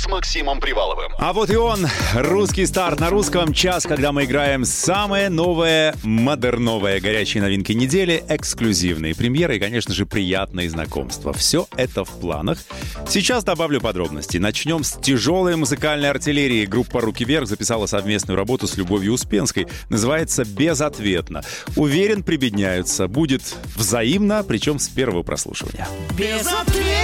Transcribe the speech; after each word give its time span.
С 0.00 0.06
Максимом 0.08 0.60
Приваловым. 0.60 1.12
А 1.18 1.34
вот 1.34 1.50
и 1.50 1.56
он, 1.56 1.86
русский 2.14 2.64
старт 2.64 3.00
на 3.00 3.10
русском. 3.10 3.52
Час, 3.52 3.82
когда 3.82 4.12
мы 4.12 4.24
играем 4.24 4.64
самые 4.64 5.28
новые, 5.28 5.94
модерновые 6.02 7.00
горячие 7.00 7.42
новинки 7.42 7.72
недели, 7.72 8.24
эксклюзивные 8.26 9.14
премьеры 9.14 9.56
и, 9.56 9.60
конечно 9.60 9.92
же, 9.92 10.06
приятные 10.06 10.70
знакомства. 10.70 11.34
Все 11.34 11.66
это 11.76 12.06
в 12.06 12.18
планах. 12.18 12.60
Сейчас 13.10 13.44
добавлю 13.44 13.82
подробности. 13.82 14.38
Начнем 14.38 14.84
с 14.84 14.92
тяжелой 14.92 15.56
музыкальной 15.56 16.08
артиллерии. 16.08 16.64
Группа 16.64 17.02
«Руки 17.02 17.26
вверх» 17.26 17.46
записала 17.46 17.84
совместную 17.84 18.38
работу 18.38 18.66
с 18.66 18.78
Любовью 18.78 19.12
Успенской. 19.12 19.66
Называется 19.90 20.46
«Безответно». 20.46 21.42
Уверен, 21.76 22.22
прибедняются. 22.22 23.06
Будет 23.06 23.42
взаимно, 23.76 24.44
причем 24.44 24.78
с 24.78 24.88
первого 24.88 25.22
прослушивания. 25.22 25.86
Безответно 26.16 26.99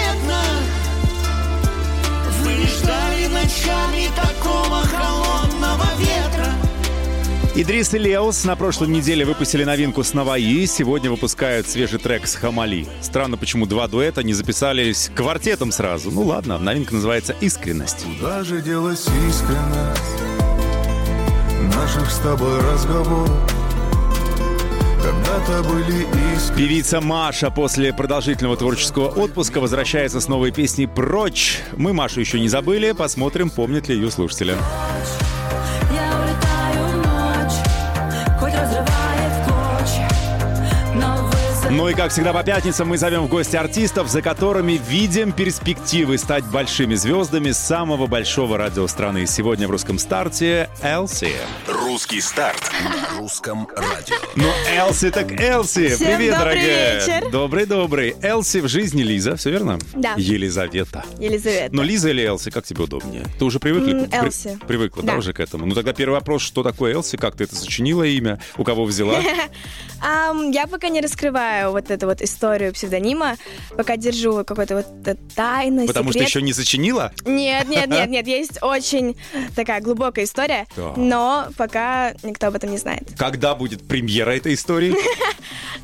ночами 3.66 4.08
такого 4.14 4.82
холодного 4.82 5.86
ветра 5.98 6.52
Идрис 7.54 7.94
и 7.94 7.98
Леос 7.98 8.44
на 8.44 8.54
прошлой 8.54 8.88
неделе 8.88 9.24
выпустили 9.24 9.64
новинку 9.64 10.04
с 10.04 10.12
Наваи. 10.12 10.66
Сегодня 10.66 11.10
выпускают 11.10 11.66
свежий 11.66 11.98
трек 11.98 12.26
с 12.26 12.34
Хамали. 12.34 12.86
Странно, 13.00 13.38
почему 13.38 13.66
два 13.66 13.88
дуэта 13.88 14.22
не 14.22 14.34
записались 14.34 15.10
квартетом 15.14 15.72
сразу. 15.72 16.10
Ну 16.10 16.22
ладно, 16.22 16.58
новинка 16.58 16.94
называется 16.94 17.34
«Искренность». 17.40 18.04
Куда 18.04 18.44
же 18.44 18.60
делась 18.60 19.06
искренность 19.28 20.22
наших 21.74 22.10
с 22.10 22.18
тобой 22.18 22.60
разговоров? 22.60 23.55
Когда-то 25.06 25.62
были 25.62 26.04
искры. 26.35 26.57
Певица 26.57 27.01
Маша 27.01 27.52
после 27.52 27.93
продолжительного 27.93 28.57
творческого 28.57 29.07
отпуска 29.07 29.60
возвращается 29.60 30.21
с 30.21 30.26
новой 30.26 30.51
песней 30.51 30.88
«Прочь». 30.88 31.60
Мы 31.76 31.93
Машу 31.93 32.18
еще 32.18 32.40
не 32.40 32.48
забыли, 32.48 32.90
посмотрим, 32.90 33.51
помнят 33.51 33.88
ли 33.88 33.95
ее 33.95 34.10
слушатели. 34.10 34.57
Я 34.57 35.26
Ну 41.77 41.88
и 41.91 41.95
как 41.95 42.10
всегда 42.10 42.32
по 42.32 42.43
пятницам 42.43 42.88
мы 42.88 42.96
зовем 42.96 43.24
в 43.24 43.29
гости 43.29 43.55
артистов, 43.55 44.09
за 44.09 44.23
которыми 44.23 44.80
видим 44.88 45.30
перспективы 45.32 46.16
стать 46.16 46.45
большими 46.46 46.95
звездами 46.95 47.51
самого 47.51 48.07
большого 48.07 48.57
радио 48.57 48.87
страны. 48.87 49.27
Сегодня 49.27 49.69
в 49.69 49.71
русском 49.71 49.99
старте 49.99 50.71
Элси. 50.80 51.32
Русский 51.69 52.23
старт 52.23 52.73
на 52.82 53.19
русском 53.19 53.69
радио. 53.77 54.16
Ну, 54.37 54.47
Элси 54.74 55.10
так 55.10 55.30
Элси. 55.38 55.88
Всем 55.88 56.16
Привет, 56.16 56.38
добрый 56.38 56.54
дорогая. 56.54 57.01
вечер. 57.07 57.30
Добрый-добрый. 57.30 58.16
Элси 58.23 58.59
в 58.60 58.69
жизни 58.69 59.02
Лиза, 59.02 59.37
все 59.37 59.51
верно? 59.51 59.79
Да. 59.95 60.15
Елизавета. 60.16 61.04
Елизавета. 61.19 61.74
Но 61.77 61.82
Лиза 61.82 62.09
или 62.09 62.23
Элси, 62.24 62.51
как 62.51 62.65
тебе 62.65 62.85
удобнее? 62.85 63.24
Ты 63.38 63.45
уже 63.45 63.60
привыкли? 63.60 63.93
М, 64.04 64.09
При- 64.10 64.16
Элси. 64.19 64.59
привыкла, 64.66 65.03
да. 65.03 65.12
Да. 65.12 65.19
уже 65.19 65.34
к 65.34 65.41
этому? 65.41 65.66
Ну 65.66 65.75
тогда 65.75 65.93
первый 65.93 66.15
вопрос, 66.15 66.41
что 66.41 66.62
такое 66.62 66.94
Элси? 66.94 67.16
Как 67.19 67.37
ты 67.37 67.44
это 67.44 67.54
сочинила 67.54 68.03
имя? 68.04 68.41
У 68.56 68.65
кого 68.65 68.84
взяла? 68.87 69.21
Ам, 70.03 70.50
я 70.53 70.66
пока 70.66 70.88
не 70.88 71.00
раскрываю 71.03 71.66
вот 71.72 71.91
эту 71.91 72.06
вот 72.06 72.22
историю 72.22 72.72
псевдонима, 72.72 73.36
пока 73.76 73.97
держу 73.97 74.44
какой-то 74.44 74.76
вот 74.76 74.86
э, 75.06 75.14
тайну, 75.34 75.86
Потому 75.86 76.10
что 76.10 76.19
секрет. 76.20 76.28
еще 76.28 76.42
не 76.42 76.53
сочинила? 76.53 77.12
Нет, 77.25 77.69
нет, 77.69 77.88
нет, 77.88 78.08
нет, 78.10 78.26
есть 78.26 78.62
очень 78.62 79.16
такая 79.54 79.81
глубокая 79.81 80.25
история, 80.25 80.66
но 80.97 81.48
пока 81.56 82.12
никто 82.22 82.48
об 82.48 82.54
этом 82.56 82.70
не 82.70 82.78
знает. 82.78 83.08
Когда 83.19 83.54
будет 83.54 83.86
премьера 83.86 84.31
этой 84.31 84.54
истории? 84.54 84.94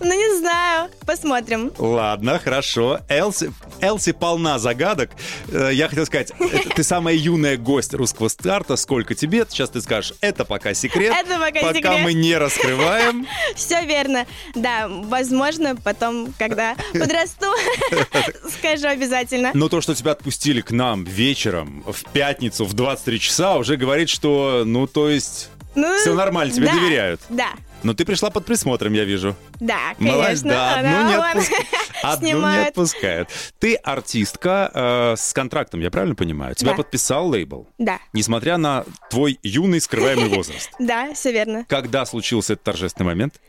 Ну, 0.00 0.12
не 0.12 0.38
знаю, 0.40 0.90
посмотрим. 1.06 1.70
Ладно, 1.78 2.40
хорошо. 2.42 2.98
Элси, 3.08 3.52
Элси 3.80 4.10
полна 4.10 4.58
загадок. 4.58 5.10
Э, 5.52 5.70
Я 5.72 5.88
хотел 5.88 6.06
сказать, 6.06 6.32
это 6.40 6.70
ты 6.76 6.82
самая 6.82 7.14
юная 7.14 7.56
гость 7.56 7.94
русского 7.94 8.26
старта. 8.26 8.74
Сколько 8.74 9.14
тебе? 9.14 9.46
Сейчас 9.48 9.70
ты 9.70 9.80
скажешь, 9.80 10.14
это 10.20 10.44
пока 10.44 10.74
секрет. 10.74 11.14
Это 11.16 11.38
пока 11.38 11.60
Пока 11.60 11.74
секрет. 11.74 12.00
мы 12.02 12.14
не 12.14 12.36
раскрываем. 12.36 13.28
Все 13.54 13.84
верно. 13.86 14.26
Да, 14.56 14.88
возможно, 14.88 15.71
потом, 15.76 16.32
когда 16.38 16.74
подрасту, 16.92 17.46
скажу 18.58 18.86
обязательно. 18.88 19.50
Но 19.54 19.68
то, 19.68 19.80
что 19.80 19.94
тебя 19.94 20.12
отпустили 20.12 20.60
к 20.60 20.70
нам 20.70 21.04
вечером, 21.04 21.84
в 21.86 22.04
пятницу, 22.12 22.64
в 22.64 22.72
23 22.74 23.20
часа, 23.20 23.56
уже 23.56 23.76
говорит, 23.76 24.08
что, 24.08 24.62
ну, 24.64 24.86
то 24.86 25.08
есть, 25.08 25.48
Ну, 25.74 25.94
все 26.00 26.14
нормально, 26.14 26.52
тебе 26.54 26.66
да, 26.66 26.74
доверяют. 26.74 27.20
Да, 27.28 27.48
Но 27.82 27.94
ты 27.94 28.04
пришла 28.04 28.30
под 28.30 28.44
присмотром, 28.44 28.92
я 28.92 29.04
вижу. 29.04 29.34
да, 29.60 29.94
Молодец, 29.98 30.42
конечно. 30.42 30.50
да, 30.50 30.74
одну 30.74 30.88
Она 30.88 31.08
не, 31.10 31.16
вон 31.16 31.26
отпуск- 31.38 31.52
одну 32.02 32.26
не 32.26 32.32
снимает. 32.32 32.68
отпускают. 32.68 33.28
Ты 33.58 33.74
артистка 33.76 34.70
э, 34.72 35.14
с 35.16 35.32
контрактом, 35.32 35.80
я 35.80 35.90
правильно 35.90 36.14
понимаю? 36.14 36.54
Тебя 36.54 36.72
Да. 36.72 36.76
подписал 36.78 37.28
лейбл, 37.28 37.68
Да, 37.78 37.98
несмотря 38.12 38.56
на 38.56 38.84
твой 39.10 39.38
юный 39.42 39.80
скрываемый 39.80 40.28
возраст. 40.34 40.70
да, 40.78 41.12
все 41.14 41.32
верно. 41.32 41.64
Когда 41.68 42.04
случился 42.06 42.54
этот 42.54 42.64
торжественный 42.64 43.06
момент? 43.06 43.40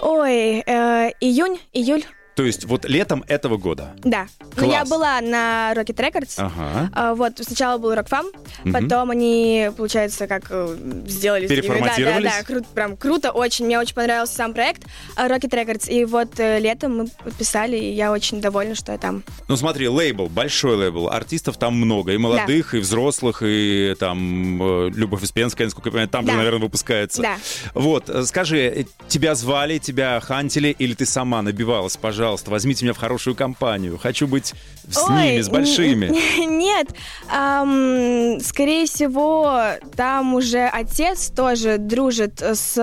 Ой, 0.00 0.62
э, 0.66 1.10
июнь, 1.20 1.60
июль, 1.72 2.04
То 2.34 2.44
есть 2.44 2.64
вот 2.64 2.84
летом 2.86 3.24
этого 3.28 3.56
года. 3.58 3.94
да. 4.02 4.26
Ну, 4.56 4.70
я 4.70 4.80
Класс. 4.80 4.88
была 4.90 5.20
на 5.20 5.72
Rocket 5.74 5.96
Records. 5.96 6.34
Ага. 6.36 6.90
А, 6.94 7.14
Вот, 7.14 7.32
сначала 7.40 7.78
был 7.78 7.94
Рокфам, 7.94 8.26
Мгм. 8.64 8.72
потом 8.72 9.10
они, 9.10 9.70
получается, 9.76 10.26
как 10.26 10.44
э, 10.50 10.76
сделали... 11.06 11.46
Переформатировались? 11.46 12.24
Да, 12.24 12.30
да, 12.30 12.44
да, 12.46 12.54
кру- 12.54 12.66
прям 12.74 12.96
круто, 12.96 13.30
очень. 13.32 13.66
Мне 13.66 13.78
очень 13.78 13.94
понравился 13.94 14.34
сам 14.34 14.52
проект 14.54 14.82
а, 15.16 15.26
Rocket 15.28 15.50
Records. 15.50 15.90
И 15.90 16.04
вот 16.04 16.38
э, 16.38 16.58
летом 16.58 16.96
мы 16.98 17.06
подписали, 17.24 17.76
и 17.76 17.92
я 17.92 18.12
очень 18.12 18.40
довольна, 18.40 18.74
что 18.74 18.92
я 18.92 18.98
там. 18.98 19.24
Ну 19.48 19.56
смотри, 19.56 19.88
лейбл, 19.88 20.28
большой 20.28 20.76
лейбл, 20.76 21.08
артистов 21.08 21.56
там 21.58 21.74
много, 21.74 22.12
и 22.12 22.16
молодых, 22.18 22.74
и 22.74 22.78
взрослых, 22.78 23.42
и 23.44 23.94
там 23.98 24.62
э, 24.62 24.90
Любовь 24.94 25.22
Успенская, 25.22 25.66
насколько 25.66 25.88
я 25.88 25.92
понимаю, 25.92 26.08
там 26.08 26.22
же, 26.26 26.32
Да. 26.32 26.36
наверное, 26.38 26.60
выпускается. 26.60 27.20
Да. 27.22 27.36
Вот, 27.74 28.08
э, 28.08 28.24
скажи, 28.24 28.58
э, 28.58 28.84
тебя 29.08 29.34
звали, 29.34 29.78
тебя 29.78 30.18
хантили, 30.20 30.68
или 30.78 30.94
ты 30.94 31.04
сама 31.06 31.42
набивалась, 31.42 31.96
пожалуйста, 31.96 32.21
возьмите 32.46 32.84
меня 32.84 32.94
в 32.94 32.98
хорошую 32.98 33.34
компанию, 33.36 33.98
хочу 33.98 34.26
быть 34.26 34.54
с 34.88 34.98
Ой, 34.98 35.32
ними, 35.32 35.40
с 35.40 35.48
большими. 35.48 36.06
Нет, 36.46 36.88
ам, 37.28 38.40
скорее 38.40 38.86
всего, 38.86 39.60
там 39.96 40.34
уже 40.34 40.66
отец 40.66 41.30
тоже 41.30 41.78
дружит 41.78 42.40
с, 42.40 42.76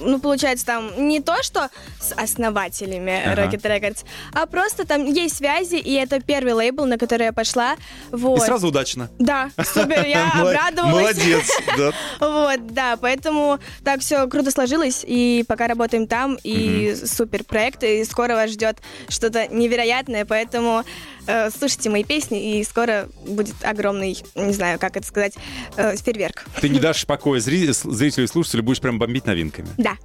ну, 0.00 0.20
получается, 0.20 0.66
там 0.66 1.08
не 1.08 1.20
то, 1.20 1.42
что 1.42 1.68
с 2.00 2.12
основателями 2.12 3.22
Ага. 3.24 3.44
Rocket 3.44 3.62
Records, 3.62 4.04
а 4.32 4.46
просто 4.46 4.86
там 4.86 5.04
есть 5.04 5.36
связи, 5.36 5.76
и 5.76 5.92
это 5.94 6.20
первый 6.20 6.52
лейбл, 6.52 6.84
на 6.84 6.98
который 6.98 7.24
я 7.24 7.32
пошла. 7.32 7.76
Вот. 8.10 8.38
И 8.38 8.44
сразу 8.44 8.68
удачно. 8.68 9.08
Да, 9.18 9.50
супер, 9.58 10.04
я 10.04 10.30
обрадовалась. 10.34 11.16
Молодец, 11.16 11.50
да. 11.76 11.92
Вот, 12.20 12.66
да, 12.66 12.96
поэтому 12.96 13.58
так 13.84 14.00
все 14.00 14.26
круто 14.28 14.50
сложилось, 14.50 15.04
и 15.06 15.44
пока 15.46 15.66
работаем 15.66 16.06
там, 16.06 16.38
и 16.42 16.96
супер 17.04 17.44
проект, 17.44 17.82
и 17.84 18.04
скоро 18.16 18.34
вас 18.34 18.50
ждет 18.50 18.78
что-то 19.10 19.46
невероятное, 19.48 20.24
поэтому 20.24 20.84
э, 21.26 21.50
слушайте 21.50 21.90
мои 21.90 22.02
песни, 22.02 22.58
и 22.58 22.64
скоро 22.64 23.10
будет 23.26 23.54
огромный, 23.62 24.16
не 24.34 24.54
знаю, 24.54 24.78
как 24.78 24.96
это 24.96 25.06
сказать, 25.06 25.34
э, 25.76 25.94
фейерверк. 25.98 26.46
Ты 26.62 26.70
не 26.70 26.80
дашь 26.80 27.04
покоя 27.04 27.40
зри- 27.40 27.70
зрителю 27.72 28.24
и 28.24 28.26
слушателю, 28.26 28.62
будешь 28.62 28.80
прям 28.80 28.98
бомбить 28.98 29.26
новинками. 29.26 29.68
Да. 29.76 29.98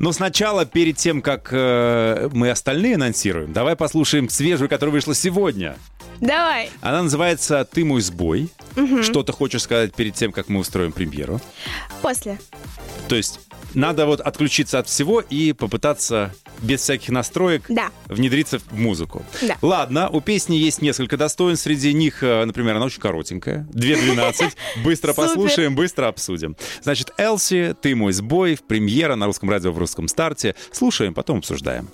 Но 0.00 0.10
сначала, 0.10 0.66
перед 0.66 0.96
тем, 0.96 1.22
как 1.22 1.50
э, 1.52 2.30
мы 2.32 2.50
остальные 2.50 2.96
анонсируем, 2.96 3.52
давай 3.52 3.76
послушаем 3.76 4.28
свежую, 4.28 4.68
которая 4.68 4.92
вышла 4.92 5.14
сегодня. 5.14 5.76
Давай. 6.20 6.68
Она 6.80 7.04
называется 7.04 7.64
«Ты 7.64 7.84
мой 7.84 8.00
сбой». 8.00 8.50
Что 9.02 9.22
ты 9.22 9.32
хочешь 9.32 9.62
сказать 9.62 9.94
перед 9.94 10.14
тем, 10.14 10.32
как 10.32 10.48
мы 10.48 10.58
устроим 10.58 10.90
премьеру? 10.90 11.40
После. 12.00 12.40
То 13.08 13.14
есть 13.14 13.38
надо 13.74 14.06
вот 14.06 14.20
отключиться 14.20 14.78
от 14.78 14.88
всего 14.88 15.20
и 15.20 15.52
попытаться 15.52 16.34
без 16.62 16.80
всяких 16.80 17.10
настроек 17.10 17.64
Да. 17.68 17.90
внедриться 18.06 18.58
в 18.58 18.72
музыку. 18.72 19.24
Да. 19.42 19.56
Ладно, 19.62 20.08
у 20.08 20.20
песни 20.20 20.56
есть 20.56 20.80
несколько 20.82 21.16
достоинств. 21.16 21.64
Среди 21.64 21.92
них, 21.92 22.22
э, 22.22 22.44
например, 22.44 22.76
она 22.76 22.86
очень 22.86 23.00
коротенькая. 23.00 23.66
2.12. 23.72 24.52
Быстро 24.84 25.12
послушаем, 25.12 25.74
быстро 25.74 26.06
обсудим. 26.08 26.56
Значит, 26.82 27.12
Элси, 27.18 27.74
«Ты 27.80 27.94
мой 27.94 28.12
сбой», 28.12 28.58
премьера 28.66 29.14
на 29.16 29.26
русском 29.26 29.50
радио 29.50 29.72
в 29.72 29.78
русском 29.78 30.08
старте. 30.08 30.54
Слушаем, 30.70 31.14
потом 31.14 31.38
обсуждаем. 31.38 31.88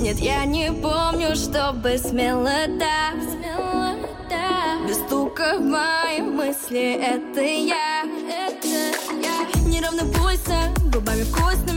Нет, 0.00 0.18
я 0.18 0.44
не 0.44 0.72
помню, 0.72 1.34
чтобы 1.34 1.98
смело 1.98 2.50
так, 2.78 3.14
смело 3.30 3.96
так. 4.28 4.88
Без 4.88 4.96
стука 4.96 5.58
в 5.58 5.62
мои 5.62 6.20
мысли, 6.20 6.94
это 6.94 7.40
я, 7.40 8.04
это 8.28 8.68
я. 8.68 9.62
Неровным 9.68 10.10
пульсом, 10.12 10.74
губами 10.92 11.22
вкусными, 11.22 11.71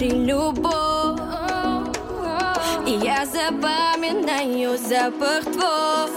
внутри 0.00 0.24
любовь. 0.24 1.20
И 2.86 2.92
я 3.04 3.26
запоминаю 3.26 4.76
запах 4.78 5.44
твой. 5.44 6.10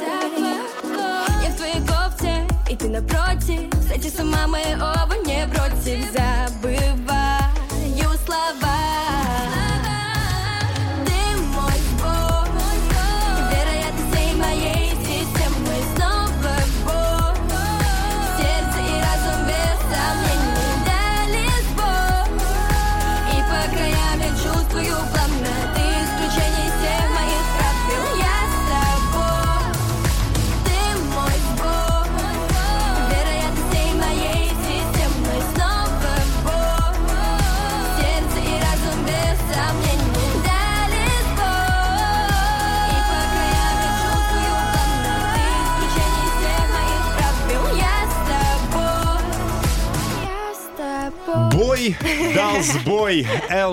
Я 1.44 1.50
в 1.50 1.56
твоей 1.58 1.82
кофте, 1.86 2.48
и 2.70 2.76
ты 2.76 2.90
напротив. 2.90 3.70
Кстати, 3.72 4.08
с 4.08 4.20
ума 4.20 4.48
мы 4.48 4.62
оба 4.76 5.16
не 5.26 5.48
против 5.48 6.12
Забываю 6.12 6.63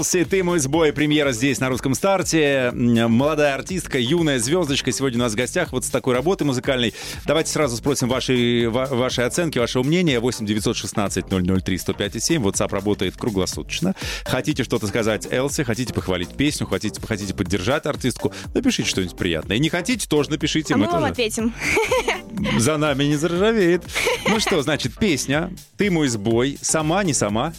Элси, 0.00 0.24
ты 0.24 0.42
мой 0.42 0.58
сбой. 0.60 0.94
Премьера 0.94 1.30
здесь, 1.32 1.60
на 1.60 1.68
русском 1.68 1.92
старте. 1.94 2.70
Молодая 2.72 3.54
артистка, 3.54 3.98
юная 3.98 4.38
звездочка 4.38 4.92
сегодня 4.92 5.18
у 5.18 5.22
нас 5.24 5.34
в 5.34 5.36
гостях 5.36 5.72
вот 5.72 5.84
с 5.84 5.90
такой 5.90 6.14
работой 6.14 6.44
музыкальной. 6.44 6.94
Давайте 7.26 7.52
сразу 7.52 7.76
спросим 7.76 8.08
ваши, 8.08 8.70
ва- 8.70 8.88
ваши 8.90 9.20
оценки, 9.20 9.58
ваше 9.58 9.80
мнение. 9.82 10.18
8 10.18 10.46
916 10.46 11.26
003 11.28 11.76
105 11.78 12.22
7. 12.22 12.42
WhatsApp 12.42 12.70
работает 12.72 13.14
круглосуточно. 13.18 13.94
Хотите 14.24 14.64
что-то 14.64 14.86
сказать 14.86 15.28
Элси, 15.30 15.64
хотите 15.64 15.92
похвалить 15.92 16.30
песню, 16.34 16.66
хотите, 16.66 16.98
хотите 17.06 17.34
поддержать 17.34 17.84
артистку, 17.84 18.32
напишите 18.54 18.88
что-нибудь 18.88 19.18
приятное. 19.18 19.58
И 19.58 19.60
не 19.60 19.68
хотите, 19.68 20.08
тоже 20.08 20.30
напишите. 20.30 20.72
А 20.72 20.76
мы 20.78 20.86
вам 20.86 20.94
тоже 20.94 21.06
ответим. 21.08 21.54
за 22.58 22.78
нами 22.78 23.04
не 23.04 23.16
заржавеет. 23.16 23.82
Ну 24.26 24.40
что, 24.40 24.62
значит, 24.62 24.96
песня 24.98 25.52
«Ты 25.76 25.90
мой 25.90 26.08
сбой». 26.08 26.56
Сама, 26.62 27.04
не 27.04 27.12
сама. 27.12 27.52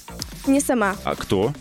Не 0.48 0.60
сама. 0.60 0.96
А 1.04 1.14
кто? 1.14 1.54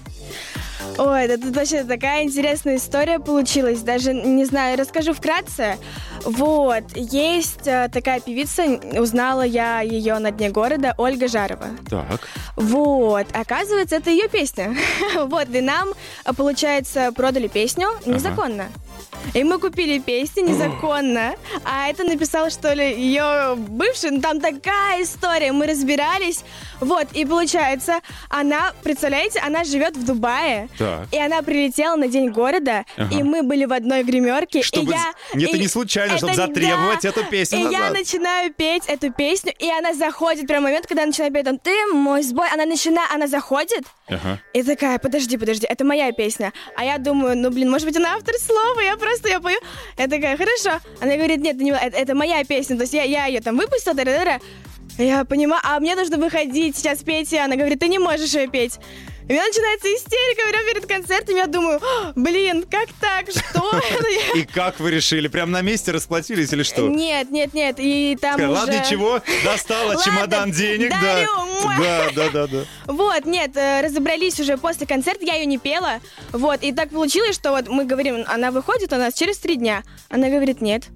Ой, 0.99 1.29
да 1.29 1.37
тут 1.37 1.57
вообще 1.57 1.85
такая 1.85 2.25
интересная 2.25 2.77
история 2.77 3.19
получилась. 3.19 3.81
Даже 3.81 4.13
не 4.13 4.45
знаю, 4.45 4.79
расскажу 4.79 5.13
вкратце. 5.13 5.77
Вот, 6.25 6.85
есть 6.95 7.67
э, 7.67 7.89
такая 7.91 8.21
певица, 8.21 8.65
узнала 8.99 9.43
я 9.43 9.81
ее 9.81 10.19
на 10.19 10.31
дне 10.31 10.51
города, 10.51 10.95
Ольга 10.99 11.29
Жарова. 11.29 11.69
Так. 11.89 12.29
Вот, 12.57 13.27
оказывается, 13.33 13.97
это 13.97 14.11
ее 14.11 14.29
песня. 14.29 14.77
Вот, 15.31 15.49
и 15.51 15.61
нам, 15.61 15.91
э, 16.25 16.33
получается, 16.35 17.13
продали 17.13 17.49
песню 17.49 17.89
незаконно. 18.05 18.69
И 19.35 19.45
мы 19.45 19.59
купили 19.59 19.99
песню 19.99 20.45
незаконно. 20.45 21.35
А 21.65 21.89
это 21.89 22.05
написал, 22.05 22.51
что 22.51 22.73
ли, 22.73 22.95
ее 22.95 23.55
бывший. 23.57 24.11
Ну, 24.11 24.21
там 24.21 24.41
такая 24.41 25.03
история. 25.03 25.53
Мы 25.53 25.67
разбирались. 25.67 26.43
Вот, 26.81 27.07
и 27.13 27.25
получается, 27.27 28.01
она, 28.31 28.73
представляете, 28.83 29.41
она 29.41 29.65
живет 29.65 29.97
в 29.97 30.05
Дубае. 30.05 30.69
Так. 30.79 31.07
И 31.13 31.19
она 31.19 31.43
прилетела 31.43 31.97
на 31.97 32.09
День 32.09 32.31
города. 32.31 32.85
Ага. 32.97 33.15
И 33.15 33.23
мы 33.23 33.43
были 33.43 33.67
в 33.67 33.73
одной 33.73 34.03
гримерке. 34.03 34.63
Чтобы 34.63 34.93
и 34.93 34.95
я, 34.95 35.13
Нет, 35.35 35.49
это 35.51 35.59
и- 35.59 35.61
не 35.61 35.69
случайно, 35.69 36.17
чтобы 36.17 36.33
это 36.33 36.43
не- 36.43 36.47
затребовать 36.55 37.03
да. 37.03 37.09
эту 37.11 37.25
песню 37.25 37.59
И 37.59 37.63
я 37.63 37.79
назад. 37.81 37.93
начинаю 37.99 38.53
петь 38.55 38.85
эту 38.87 39.13
песню, 39.13 39.53
и 39.59 39.69
она 39.71 39.93
заходит 39.95 40.47
прям 40.47 40.63
момент, 40.63 40.87
когда 40.87 41.03
я 41.03 41.07
начинаю 41.07 41.33
петь, 41.33 41.45
там, 41.45 41.59
ты 41.59 41.71
мой 41.93 42.23
сбой, 42.23 42.49
она 42.53 42.65
начинает, 42.65 43.11
она 43.13 43.27
заходит, 43.27 43.85
Ага. 44.09 44.41
и 44.55 44.63
такая, 44.63 44.99
подожди, 44.99 45.37
подожди, 45.37 45.67
это 45.69 45.85
моя 45.85 46.11
песня. 46.13 46.53
А 46.77 46.85
я 46.85 46.99
думаю, 46.99 47.37
ну, 47.37 47.51
блин, 47.51 47.71
может 47.71 47.87
быть, 47.87 47.97
она 47.97 48.15
автор 48.15 48.35
слова, 48.37 48.81
я 48.81 48.97
просто 49.01 49.29
ее 49.29 49.41
пою. 49.41 49.59
Я 49.99 50.07
такая, 50.07 50.37
хорошо. 50.37 50.81
Она 51.01 51.17
говорит, 51.17 51.41
нет, 51.41 51.57
это, 51.61 52.15
моя 52.15 52.45
песня, 52.45 52.77
то 52.77 52.83
есть 52.83 52.95
я, 52.95 53.03
я 53.03 53.27
ее 53.27 53.41
там 53.41 53.57
выпустила, 53.57 53.95
да 53.95 54.41
Я 54.99 55.25
понимаю, 55.25 55.63
а 55.65 55.81
мне 55.81 55.97
нужно 55.97 56.19
выходить 56.19 56.77
сейчас 56.77 57.03
петь, 57.03 57.33
и 57.33 57.39
она 57.39 57.57
говорит, 57.57 57.81
ты 57.81 57.89
не 57.89 57.99
можешь 57.99 58.35
ее 58.35 58.47
петь. 58.49 58.79
И 59.31 59.33
у 59.33 59.37
меня 59.37 59.47
начинается 59.47 59.87
истерика 59.87 60.43
прямо 60.51 60.69
перед 60.73 60.87
концертом. 60.87 61.37
Я 61.37 61.47
думаю, 61.47 61.81
«А, 61.81 62.13
блин, 62.17 62.65
как 62.69 62.89
так? 63.01 63.31
Что? 63.31 63.71
это 63.91 64.09
я?» 64.09 64.41
И 64.41 64.45
как 64.45 64.81
вы 64.81 64.91
решили? 64.91 65.29
Прям 65.29 65.53
на 65.53 65.61
месте 65.61 65.93
расплатились 65.93 66.53
или 66.53 66.65
что? 66.65 66.89
Нет, 66.89 67.31
нет, 67.31 67.55
нет. 67.55 67.77
И 67.79 68.19
там 68.21 68.33
Сказали, 68.35 68.51
уже... 68.51 68.61
Ладно, 68.61 68.85
чего? 68.91 69.23
Достала 69.45 70.03
чемодан 70.03 70.51
денег, 70.51 70.91
да. 70.91 71.27
Да, 71.79 72.11
да, 72.13 72.31
да, 72.31 72.47
да. 72.49 72.65
Вот, 72.87 73.25
нет, 73.25 73.57
э, 73.57 73.83
разобрались 73.83 74.41
уже 74.41 74.57
после 74.57 74.85
концерта, 74.89 75.25
я 75.25 75.37
ее 75.37 75.47
не 75.47 75.59
пела. 75.59 76.01
Вот, 76.33 76.65
и 76.65 76.73
так 76.73 76.91
получилось, 76.91 77.37
что 77.37 77.53
вот 77.53 77.69
мы 77.69 77.85
говорим, 77.85 78.25
она 78.27 78.51
выходит 78.51 78.93
у 78.93 78.97
нас 78.97 79.15
через 79.15 79.39
три 79.39 79.55
дня. 79.55 79.85
Она 80.09 80.29
говорит, 80.29 80.61
нет. 80.61 80.87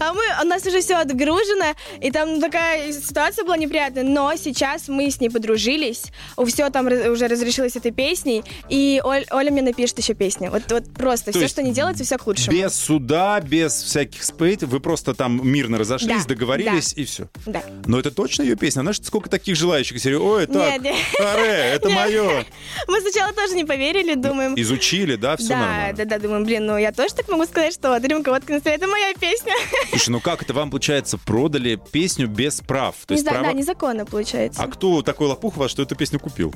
А 0.00 0.12
мы, 0.12 0.22
у 0.42 0.46
нас 0.46 0.64
уже 0.66 0.80
все 0.80 0.96
отгружено, 0.96 1.74
и 2.00 2.10
там 2.10 2.40
такая 2.40 2.92
ситуация 2.92 3.44
была 3.44 3.56
неприятная. 3.56 4.02
Но 4.02 4.34
сейчас 4.36 4.88
мы 4.88 5.10
с 5.10 5.20
ней 5.20 5.28
подружились, 5.30 6.04
все 6.46 6.70
там 6.70 6.86
уже 6.86 7.28
разрешилось 7.28 7.76
этой 7.76 7.92
песней, 7.92 8.44
и 8.68 9.00
Оль- 9.04 9.26
Оля 9.30 9.50
мне 9.50 9.62
напишет 9.62 9.98
еще 9.98 10.14
песни. 10.14 10.48
Вот, 10.48 10.62
вот 10.70 10.92
просто, 10.94 11.32
То 11.32 11.38
все, 11.38 11.48
что 11.48 11.62
не 11.62 11.72
делается, 11.72 12.04
все 12.04 12.18
к 12.18 12.26
лучшему. 12.26 12.56
Без 12.56 12.74
суда, 12.74 13.40
без 13.40 13.72
всяких 13.74 14.22
спейт, 14.22 14.62
вы 14.62 14.80
просто 14.80 15.14
там 15.14 15.40
мирно 15.46 15.78
разошлись, 15.78 16.22
Да, 16.24 16.34
договорились 16.34 16.92
и 16.94 17.04
все. 17.04 17.28
Да. 17.46 17.62
Но 17.86 17.98
это 17.98 18.10
точно 18.10 18.42
ее 18.42 18.56
песня? 18.56 18.80
Знаешь, 18.82 19.00
сколько 19.02 19.28
таких 19.30 19.56
желающих? 19.56 20.00
Серию, 20.00 20.24
ой, 20.24 20.46
так, 20.46 20.82
Нет, 20.82 20.94
аре, 21.20 21.52
это 21.74 21.88
Нет. 21.88 21.96
мое. 21.96 22.44
Мы 22.88 23.00
сначала 23.00 23.32
тоже 23.32 23.54
не 23.54 23.64
поверили, 23.64 24.14
думаем... 24.14 24.54
Изучили, 24.56 25.16
да, 25.16 25.36
все 25.36 25.48
да, 25.50 25.58
нормально. 25.58 25.96
да, 25.96 26.04
да, 26.04 26.18
думаем, 26.18 26.44
блин, 26.44 26.66
ну 26.66 26.76
я 26.78 26.92
тоже 26.92 27.14
так 27.14 27.28
могу 27.28 27.44
сказать, 27.44 27.72
что 27.74 27.90
вот 27.90 28.04
рюмка 28.04 28.30
водки 28.30 28.52
на 28.52 28.60
столе, 28.60 28.76
это 28.76 28.86
моя 28.86 29.12
песня. 29.14 29.52
Слушай, 29.90 30.10
ну 30.10 30.20
как 30.20 30.42
это 30.42 30.52
вам, 30.54 30.70
получается, 30.70 31.18
продали 31.18 31.80
песню 31.92 32.26
без 32.28 32.60
прав? 32.60 32.94
То 33.06 33.14
Не 33.14 33.18
есть 33.20 33.28
знаю, 33.28 33.42
права- 33.44 33.52
да, 33.52 33.58
незаконно 33.58 34.04
получается. 34.06 34.62
А 34.62 34.66
кто 34.68 35.02
такой 35.02 35.28
лопух 35.28 35.56
вас, 35.56 35.70
что 35.70 35.82
эту 35.82 35.94
песню 35.96 36.18
купил? 36.20 36.52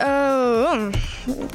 Э, 0.00 0.90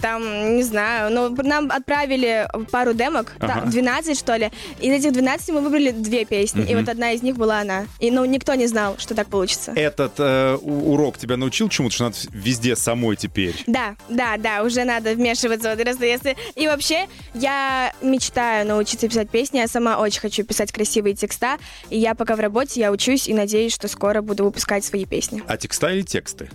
Там, 0.01 0.55
не 0.57 0.63
знаю, 0.63 1.12
но 1.12 1.29
нам 1.29 1.71
отправили 1.71 2.47
пару 2.71 2.93
демок, 2.93 3.33
Ага. 3.39 3.62
там 3.62 3.69
12, 3.71 4.17
что 4.19 4.35
ли. 4.35 4.51
Из 4.79 4.91
этих 4.91 5.13
12 5.13 5.50
мы 5.50 5.62
выбрали 5.62 5.89
две 5.91 6.25
песни, 6.25 6.63
и 6.69 6.75
вот 6.75 6.88
одна 6.89 7.13
из 7.13 7.23
них 7.23 7.38
была 7.38 7.62
она. 7.62 7.88
И, 8.00 8.12
ну, 8.12 8.23
никто 8.25 8.53
не 8.53 8.67
знал, 8.67 8.95
что 9.00 9.15
так 9.15 9.27
получится. 9.29 9.71
Этот 9.75 10.13
э, 10.19 10.55
урок 10.62 11.17
тебя 11.17 11.38
научил 11.38 11.69
чему-то, 11.69 11.95
что 11.95 12.03
надо 12.05 12.17
везде 12.31 12.75
самой 12.75 13.15
теперь? 13.15 13.63
Да, 13.65 13.95
да, 14.09 14.38
да, 14.38 14.62
уже 14.63 14.83
надо 14.83 15.13
вмешиваться 15.15 15.73
вот 15.75 15.83
раз 15.83 15.97
если... 16.00 16.35
И 16.55 16.67
вообще, 16.67 17.07
я 17.33 17.93
мечтаю 18.03 18.67
научиться 18.67 19.07
писать 19.07 19.29
песни, 19.29 19.57
я 19.57 19.67
сама 19.67 19.97
очень 19.97 20.19
хочу 20.21 20.43
писать 20.43 20.71
красивые 20.71 21.15
текста, 21.15 21.57
и 21.89 21.97
я 21.97 22.13
пока 22.13 22.35
в 22.35 22.39
работе, 22.39 22.79
я 22.79 22.91
учусь 22.91 23.27
и 23.27 23.33
надеюсь, 23.33 23.73
что 23.73 23.88
скоро 23.88 24.21
буду 24.21 24.43
выпускать 24.43 24.85
свои 24.85 25.05
песни. 25.05 25.41
А 25.47 25.57
текста 25.57 25.89
или 25.89 26.03
тексты? 26.03 26.50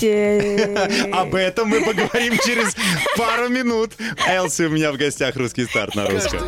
Те- 0.00 1.10
Об 1.12 1.34
этом 1.34 1.68
мы 1.68 1.82
поговорим 1.84 2.38
через 2.44 2.74
пару 3.16 3.48
минут. 3.50 3.92
Элси 4.26 4.62
у 4.62 4.70
меня 4.70 4.92
в 4.92 4.96
гостях 4.96 5.36
«Русский 5.36 5.66
старт» 5.66 5.94
на 5.94 6.06
русском. 6.08 6.40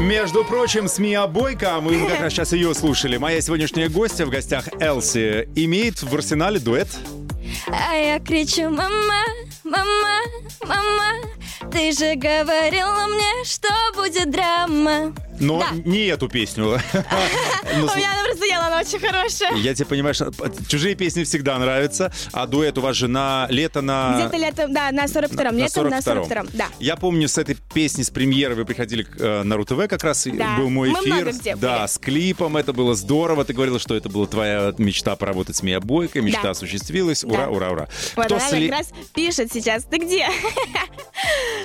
Между 0.00 0.44
прочим, 0.44 0.88
СМИ 0.88 1.16
Бойко, 1.28 1.80
мы 1.80 2.06
как 2.08 2.20
раз 2.20 2.32
сейчас 2.32 2.52
ее 2.52 2.74
слушали. 2.74 3.16
Моя 3.16 3.40
сегодняшняя 3.40 3.88
гостья 3.88 4.26
в 4.26 4.30
гостях 4.30 4.68
Элси 4.80 5.48
имеет 5.54 6.02
в 6.02 6.12
арсенале 6.14 6.58
дуэт. 6.58 6.88
А 7.68 7.94
я 7.94 8.18
кричу, 8.18 8.68
мама, 8.68 9.22
мама, 9.62 10.18
мама, 10.66 11.12
ты 11.70 11.92
же 11.92 12.14
говорила 12.16 13.06
мне, 13.06 13.44
что 13.44 13.68
будет 13.94 14.30
драма. 14.30 15.14
Но 15.40 15.58
Да. 15.60 15.68
не 15.84 16.06
эту 16.06 16.28
песню. 16.28 16.78
Ну, 17.74 17.86
У 17.90 17.96
меня 17.96 18.12
она 18.12 18.24
просто 18.24 18.44
ела, 18.44 18.66
она 18.66 18.80
очень 18.80 18.98
хорошая. 18.98 19.54
Я 19.56 19.74
тебе 19.74 19.86
понимаешь, 19.86 20.18
чужие 20.68 20.94
песни 20.94 21.24
всегда 21.24 21.58
нравятся, 21.58 22.12
а 22.32 22.46
дуэт 22.46 22.76
у 22.76 22.82
вас 22.82 22.96
же 22.96 23.08
на 23.08 23.46
лето 23.48 23.80
на... 23.80 24.16
Где-то 24.20 24.36
летом, 24.36 24.74
да, 24.74 24.90
на 24.92 25.04
42-м, 25.06 25.56
летом 25.56 25.88
на 25.88 25.98
42-м. 25.98 26.24
42-м, 26.24 26.48
да. 26.52 26.66
Я 26.80 26.96
помню, 26.96 27.28
с 27.28 27.38
этой 27.38 27.56
песни, 27.72 28.02
с 28.02 28.10
премьеры 28.10 28.56
вы 28.56 28.66
приходили 28.66 29.06
э, 29.18 29.42
на 29.42 29.56
РУ-ТВ 29.56 29.88
как 29.88 30.04
раз, 30.04 30.26
был 30.26 30.68
мой 30.68 30.90
эфир. 30.92 31.32
да, 31.56 31.88
с 31.88 31.96
клипом, 31.98 32.58
это 32.58 32.74
было 32.74 32.94
здорово. 32.94 33.44
Ты 33.46 33.54
говорила, 33.54 33.78
что 33.78 33.94
это 33.94 34.10
была 34.10 34.26
твоя 34.26 34.74
мечта 34.76 35.16
поработать 35.16 35.56
с 35.56 35.62
Мия 35.62 35.80
Бойко, 35.80 36.20
мечта 36.20 36.50
осуществилась. 36.50 37.24
Ура, 37.24 37.48
ура, 37.48 37.70
ура. 37.70 37.88
Вот 38.16 38.30
она 38.30 38.40
как 38.40 38.70
раз 38.70 38.90
пишет 39.14 39.50
сейчас, 39.52 39.84
ты 39.84 39.96
где? 39.96 40.28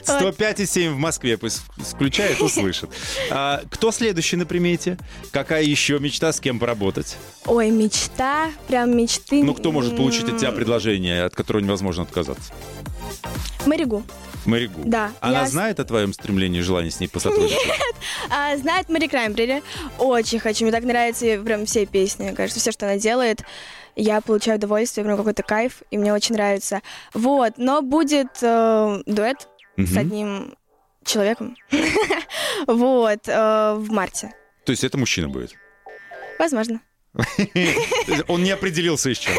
105,7 0.05 0.91
в 0.93 0.97
Москве, 0.97 1.37
пусть 1.37 1.61
включает, 1.77 2.39
услышит. 2.39 2.89
Кто 3.69 3.91
следующий 3.91 4.35
на 4.37 4.45
примете? 4.45 4.97
Какая 5.31 5.63
еще 5.63 5.99
мечта, 5.99 6.31
с 6.31 6.39
кем 6.39 6.59
поработать? 6.59 7.17
Ой, 7.45 7.69
мечта, 7.69 8.51
прям 8.67 8.95
мечты. 8.95 9.43
Ну, 9.43 9.53
кто 9.53 9.71
может 9.71 9.95
получить 9.97 10.27
от 10.29 10.37
тебя 10.37 10.51
предложение, 10.51 11.23
от 11.23 11.35
которого 11.35 11.61
невозможно 11.61 12.03
отказаться? 12.03 12.53
Маригу. 13.65 14.03
Маригу. 14.45 14.79
Да, 14.85 15.11
Она 15.19 15.41
я- 15.41 15.47
знает 15.47 15.79
о 15.81 15.85
твоем 15.85 16.13
стремлении 16.13 16.59
и 16.59 16.63
желании 16.63 16.89
с 16.89 16.99
ней 17.01 17.07
посотрудничать? 17.07 17.59
А, 18.29 18.55
знает 18.55 18.87
Мари 18.87 19.07
Краймбрери. 19.07 19.61
Очень 19.97 20.39
хочу. 20.39 20.63
Мне 20.63 20.71
так 20.71 20.83
нравятся 20.83 21.25
прям 21.43 21.65
все 21.65 21.85
песни. 21.85 22.23
Мне 22.23 22.33
кажется, 22.33 22.59
все, 22.61 22.71
что 22.71 22.85
она 22.85 22.97
делает, 22.97 23.41
я 23.97 24.21
получаю 24.21 24.57
удовольствие, 24.57 25.03
прям 25.03 25.17
какой-то 25.17 25.43
кайф, 25.43 25.81
и 25.91 25.97
мне 25.97 26.13
очень 26.13 26.35
нравится. 26.35 26.81
Вот, 27.13 27.53
но 27.57 27.81
будет 27.81 28.27
э, 28.41 29.01
дуэт 29.05 29.49
с 29.75 29.91
Мгм. 29.91 29.97
одним 29.99 30.56
человеком. 31.07 31.55
Вот, 32.65 33.27
э, 33.27 33.73
в 33.77 33.91
марте. 33.91 34.33
То 34.65 34.71
есть 34.71 34.83
это 34.83 34.97
мужчина 34.97 35.29
будет? 35.29 35.53
Возможно. 36.39 36.81
Он 38.27 38.43
не 38.43 38.51
определился 38.51 39.09
еще. 39.09 39.31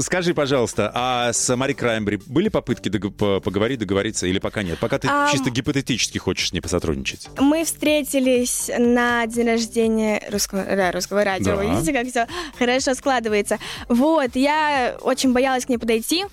Скажи, 0.00 0.34
пожалуйста, 0.34 0.90
а 0.94 1.32
с 1.32 1.56
Мари 1.56 1.72
Краймбри 1.72 2.20
были 2.26 2.48
попытки 2.48 2.88
дог- 2.88 3.16
поговорить, 3.42 3.78
договориться 3.78 4.26
или 4.26 4.38
пока 4.38 4.62
нет? 4.62 4.78
Пока 4.78 4.98
ты 4.98 5.08
чисто 5.32 5.50
гипотетически 5.50 6.18
хочешь 6.18 6.48
с 6.50 6.52
ней 6.52 6.60
посотрудничать. 6.60 7.28
Мы 7.38 7.64
встретились 7.64 8.70
на 8.78 9.26
день 9.26 9.46
рождения 9.46 10.22
русского, 10.30 10.64
да, 10.64 10.92
русского 10.92 11.24
радио. 11.24 11.56
Да. 11.56 11.62
Видите, 11.62 11.92
как 11.92 12.08
все 12.08 12.26
хорошо 12.58 12.94
складывается. 12.94 13.58
Вот, 13.88 14.36
я 14.36 14.96
очень 15.00 15.32
боялась 15.32 15.64
к 15.64 15.68
ней 15.70 15.78
подойти. 15.78 16.24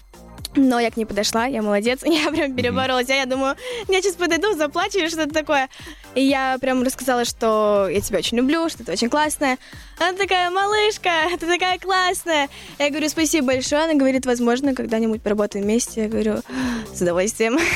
Но 0.55 0.79
я 0.79 0.91
к 0.91 0.97
ней 0.97 1.05
подошла, 1.05 1.45
я 1.45 1.61
молодец, 1.61 2.01
я 2.05 2.29
прям 2.31 2.55
переборолась. 2.55 3.09
А 3.09 3.13
я 3.13 3.25
думаю, 3.25 3.55
я 3.87 4.01
сейчас 4.01 4.15
подойду, 4.15 4.53
заплачу 4.55 4.99
или 4.99 5.09
что-то 5.09 5.33
такое. 5.33 5.69
И 6.15 6.21
я 6.21 6.57
прям 6.61 6.83
рассказала, 6.83 7.25
что 7.25 7.87
я 7.89 8.01
тебя 8.01 8.19
очень 8.19 8.37
люблю, 8.37 8.69
что 8.69 8.85
ты 8.85 8.91
очень 8.91 9.09
классная. 9.09 9.57
Она 9.97 10.13
такая, 10.13 10.49
малышка, 10.51 11.09
ты 11.39 11.47
такая 11.47 11.79
классная. 11.79 12.49
Я 12.77 12.89
говорю, 12.89 13.09
спасибо 13.09 13.47
большое. 13.47 13.83
Она 13.83 13.93
говорит, 13.93 14.25
возможно, 14.25 14.75
когда-нибудь 14.75 15.21
поработаем 15.21 15.65
вместе. 15.65 16.03
Я 16.03 16.07
говорю, 16.09 16.41
с 16.93 17.01
удовольствием. 17.01 17.57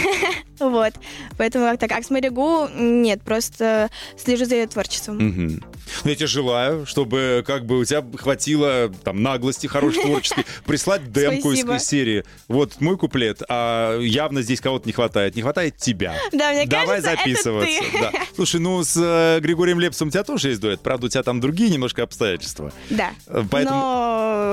Вот. 0.59 0.93
Поэтому 1.37 1.65
как-то 1.65 1.87
как 1.87 2.03
с 2.03 2.09
Маригу, 2.09 2.67
нет, 2.75 3.21
просто 3.21 3.91
слежу 4.17 4.45
за 4.45 4.55
ее 4.55 4.65
творчеством. 4.65 5.61
Ну, 6.03 6.09
я 6.09 6.15
тебе 6.15 6.25
желаю, 6.25 6.87
чтобы 6.87 7.43
как 7.45 7.67
бы 7.67 7.77
у 7.77 7.85
тебя 7.85 8.03
хватило 8.17 8.91
там 9.03 9.21
наглости 9.21 9.67
хорошей 9.67 10.01
творческой 10.01 10.45
прислать 10.65 11.11
демку 11.11 11.51
из 11.51 11.83
серии. 11.83 12.23
Вот 12.47 12.66
мой 12.79 12.97
куплет, 12.97 13.41
а 13.49 13.99
явно 13.99 14.41
здесь 14.41 14.61
кого-то 14.61 14.87
не 14.87 14.93
хватает. 14.93 15.35
Не 15.35 15.41
хватает 15.41 15.77
тебя. 15.77 16.15
Да, 16.31 16.51
мне 16.51 16.65
Давай 16.65 17.01
кажется, 17.01 17.11
это 17.11 17.19
записываться. 17.19 17.79
ты. 17.91 17.99
Да. 17.99 18.11
Слушай, 18.35 18.59
ну 18.59 18.83
с 18.83 18.95
э, 18.97 19.39
Григорием 19.41 19.79
Лепсом 19.79 20.09
у 20.09 20.11
тебя 20.11 20.23
тоже 20.23 20.49
есть 20.49 20.61
дуэт. 20.61 20.81
Правда, 20.81 21.07
у 21.07 21.09
тебя 21.09 21.23
там 21.23 21.39
другие 21.39 21.69
немножко 21.69 22.03
обстоятельства. 22.03 22.71
Да. 22.89 23.11
Э, 23.27 23.43
Поэтому, 23.49 23.77
Но 23.79 24.06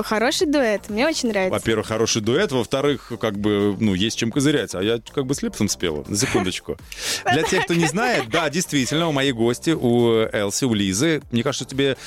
хороший 0.05 0.47
дуэт, 0.47 0.89
мне 0.89 1.07
очень 1.07 1.29
нравится. 1.29 1.53
во-первых, 1.53 1.87
хороший 1.87 2.21
дуэт. 2.21 2.51
Во-вторых, 2.51 3.11
как 3.19 3.37
бы, 3.37 3.75
ну, 3.79 3.93
есть 3.93 4.17
чем 4.17 4.31
козырять. 4.31 4.75
А 4.75 4.81
я 4.81 4.99
как 5.13 5.25
бы 5.25 5.33
с 5.35 5.41
Лепсом 5.41 5.67
спела. 5.67 6.03
На 6.07 6.15
секундочку. 6.17 6.77
Для 7.31 7.43
тех, 7.43 7.63
кто 7.65 7.73
не 7.73 7.85
знает, 7.87 8.29
да, 8.29 8.49
действительно, 8.49 9.07
у 9.07 9.11
моей 9.11 9.31
гости, 9.31 9.71
у 9.71 10.25
Элси, 10.31 10.65
у 10.65 10.73
Лизы, 10.73 11.21
мне 11.31 11.43
кажется, 11.43 11.65
тебе... 11.65 11.97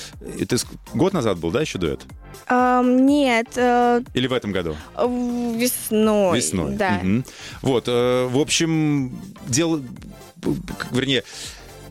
Это 0.41 0.57
ск- 0.57 0.67
год 0.95 1.13
назад 1.13 1.39
был, 1.39 1.51
да, 1.51 1.61
еще 1.61 1.79
дуэт? 1.79 2.01
Нет, 2.51 3.49
э, 3.57 4.03
Или 4.15 4.27
в 4.27 4.33
этом 4.33 4.53
году? 4.53 4.77
весной. 4.97 6.37
Весной. 6.37 6.75
Да. 6.75 7.01
Вот, 7.63 7.85
э, 7.89 8.27
в 8.27 8.39
общем, 8.39 9.19
дело... 9.47 9.83
Вернее, 10.93 11.25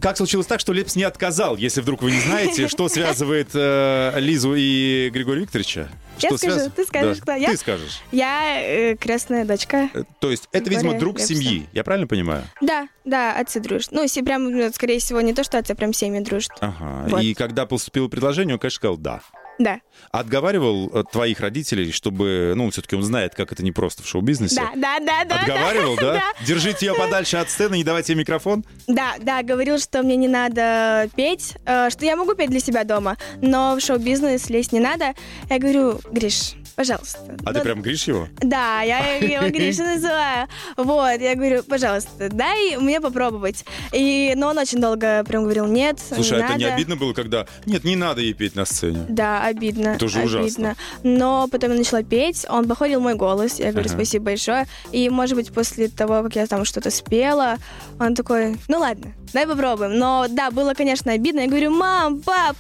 как 0.01 0.18
случилось 0.18 0.48
так, 0.48 0.60
что 0.60 0.74
Лепс 0.74 0.96
не 0.96 1.04
отказал, 1.04 1.58
если 1.58 1.82
вдруг 1.82 2.01
вы 2.01 2.12
не 2.12 2.20
знаете, 2.20 2.68
что 2.68 2.88
связывает 2.89 3.50
э, 3.54 4.13
Лизу 4.20 4.54
и 4.56 5.10
Григория 5.12 5.42
Викторовича? 5.42 5.89
Я 6.20 6.30
Что 6.30 6.38
скажу, 6.38 6.54
связывает? 6.54 6.75
ты 6.75 6.86
скажешь, 6.86 7.18
Да, 7.18 7.22
кто 7.24 7.32
я? 7.34 7.50
Ты 7.51 7.58
скажешь. 7.58 8.01
Я 8.12 8.62
э, 8.62 8.96
крестная 8.96 9.46
дочка. 9.46 9.89
Э, 9.94 10.04
То 10.20 10.32
есть 10.32 10.50
это, 10.51 10.70
видимо, 10.70 10.92
Григория 10.94 11.00
друг 11.00 11.18
Лепса. 11.20 11.36
семьи, 11.36 11.68
я 11.74 11.84
правильно 11.84 12.08
понимаю? 12.08 12.44
Да, 12.62 12.88
да, 13.06 13.38
отцы 13.38 13.60
дружат. 13.60 13.92
Ну, 13.92 14.01
если 14.01 14.22
прям, 14.22 14.74
скорее 14.74 15.00
всего, 15.00 15.22
не 15.22 15.34
то, 15.34 15.44
что 15.44 15.58
отцы, 15.60 15.75
прям 15.75 15.94
семьи 15.94 16.20
дружат. 16.22 16.51
Ага. 16.60 17.06
Вот. 17.10 17.22
И 17.22 17.34
когда 17.34 17.66
поступило 17.66 18.08
предложение, 18.08 18.56
он, 18.56 18.60
конечно, 18.60 18.77
сказал 18.77 18.98
«да». 18.98 19.22
Да. 19.60 19.80
Отговаривал 20.12 20.90
э, 20.94 21.04
твоих 21.12 21.40
родителей, 21.40 21.92
чтобы, 21.92 22.54
ну, 22.56 22.70
все-таки 22.70 22.96
он 22.96 23.04
знает, 23.04 23.34
как 23.36 23.52
это 23.52 23.64
непросто 23.64 24.04
в 24.04 24.08
шоу-бизнесе. 24.08 24.56
Да, 24.56 24.72
да, 24.76 25.00
да, 25.00 25.26
да. 25.26 25.42
Отговаривал, 25.42 25.96
да? 25.96 26.14
Да, 26.14 26.24
Держите 26.46 26.86
ее 26.88 26.94
подальше 26.96 27.38
от 27.38 27.50
сцены, 27.50 27.76
не 27.76 27.84
давайте 27.84 28.14
ей 28.14 28.20
микрофон. 28.20 28.64
да, 28.88 29.16
да, 29.20 29.42
говорил, 29.44 29.80
что 29.80 30.04
мне 30.04 30.16
не 30.16 30.28
надо 30.28 31.10
петь, 31.16 31.56
э, 31.66 31.90
что 31.90 32.06
я 32.06 32.16
могу 32.16 32.36
петь 32.36 32.50
для 32.50 32.60
себя 32.60 32.84
дома, 32.84 33.18
но 33.42 33.76
в 33.76 33.82
шоу-бизнес 33.82 34.50
лезть 34.50 34.72
не 34.72 34.80
надо. 34.80 35.14
Я 35.50 35.60
говорю, 35.60 36.00
Гриш, 36.12 36.54
пожалуйста. 36.77 37.36
А 37.43 37.51
ты 37.51 37.57
ну, 37.57 37.63
прям 37.63 37.81
гришь 37.81 38.03
его? 38.03 38.27
Да, 38.38 38.84
я 38.84 39.15
его 39.17 39.50
Гриша 39.50 39.84
называю. 39.84 40.48
Вот, 40.77 41.19
я 41.19 41.34
говорю, 41.36 41.63
пожалуйста, 41.63 42.29
дай 42.29 42.77
мне 42.77 43.01
попробовать. 43.01 43.65
И, 43.91 44.34
но 44.38 44.50
он 44.50 44.60
очень 44.60 44.79
долго 44.79 45.24
прям 45.24 45.43
говорил, 45.43 45.65
нет, 45.65 46.00
Слушай, 46.00 46.38
не 46.38 46.43
а 46.43 46.46
это 46.46 46.57
не 46.57 46.63
надо. 46.65 46.75
обидно 46.75 46.96
было, 46.96 47.13
когда... 47.13 47.48
Нет, 47.65 47.84
не 47.84 47.96
надо 47.96 48.22
ей 48.22 48.34
петь 48.34 48.55
на 48.55 48.65
сцене. 48.65 49.05
Да, 49.10 49.43
обидно. 49.43 49.89
Это 49.89 50.07
же 50.07 50.19
обидно. 50.19 50.39
ужасно. 50.39 50.75
Но 51.01 51.48
потом 51.51 51.72
я 51.72 51.77
начала 51.77 52.03
петь, 52.03 52.46
он 52.48 52.67
похвалил 52.67 53.01
мой 53.01 53.15
голос. 53.15 53.60
Я 53.60 53.72
говорю, 53.72 53.89
Ага. 53.89 53.98
спасибо 53.98 54.25
большое. 54.25 54.67
И, 54.91 55.10
может 55.10 55.36
быть, 55.36 55.51
после 55.51 55.88
того, 55.88 56.22
как 56.22 56.36
я 56.36 56.46
там 56.46 56.63
что-то 56.63 56.91
спела, 56.91 57.57
он 58.00 58.13
такой, 58.13 58.57
ну 58.67 58.77
ладно, 58.77 59.13
давай 59.34 59.48
попробуем. 59.48 59.98
Но 59.98 60.25
да, 60.29 60.51
было, 60.51 60.74
конечно, 60.74 61.12
обидно. 61.12 61.41
Я 61.41 61.48
говорю, 61.48 61.72
мам, 61.72 62.22
пап, 62.22 62.55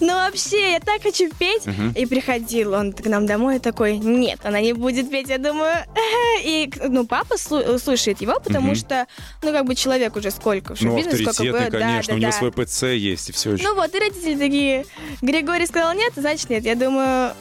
ну 0.00 0.08
вообще, 0.08 0.72
я 0.72 0.80
так 0.80 1.02
хочу 1.02 1.30
петь. 1.38 1.62
И 1.96 2.06
приходил 2.06 2.72
он 2.74 2.92
к 2.92 3.04
нам 3.06 3.26
домой 3.26 3.56
и 3.56 3.58
такой, 3.58 3.98
нет, 3.98 4.40
она 4.44 4.60
не 4.60 4.72
будет 4.72 5.10
петь. 5.10 5.28
Я 5.28 5.38
думаю, 5.38 5.74
и, 6.44 6.70
ну, 6.88 7.06
папа 7.06 7.34
слу- 7.34 7.78
слушает 7.78 8.20
его, 8.20 8.38
потому 8.40 8.68
Мгм. 8.68 8.76
что, 8.76 9.06
ну, 9.42 9.52
как 9.52 9.64
бы 9.66 9.74
человек 9.74 10.16
уже 10.16 10.30
сколько 10.30 10.74
в 10.74 10.80
Ну, 10.80 10.90
шоу-бизнесе, 10.90 11.16
сколько 11.16 11.30
авторитетный, 11.30 11.70
было. 11.70 11.80
Да, 11.80 11.86
конечно, 11.86 12.12
да, 12.12 12.16
у 12.16 12.18
него 12.18 12.30
да. 12.30 12.38
свой 12.38 12.52
ПЦ 12.52 12.82
есть, 12.94 13.28
и 13.28 13.32
все 13.32 13.50
очень... 13.52 13.64
Ну 13.64 13.74
вот, 13.74 13.94
и 13.94 13.98
родители 13.98 14.36
такие, 14.36 14.86
Григорий 15.22 15.66
сказал 15.66 15.94
нет, 15.94 16.12
значит 16.16 16.50
нет. 16.50 16.64
Я 16.64 16.74
думаю, 16.74 17.32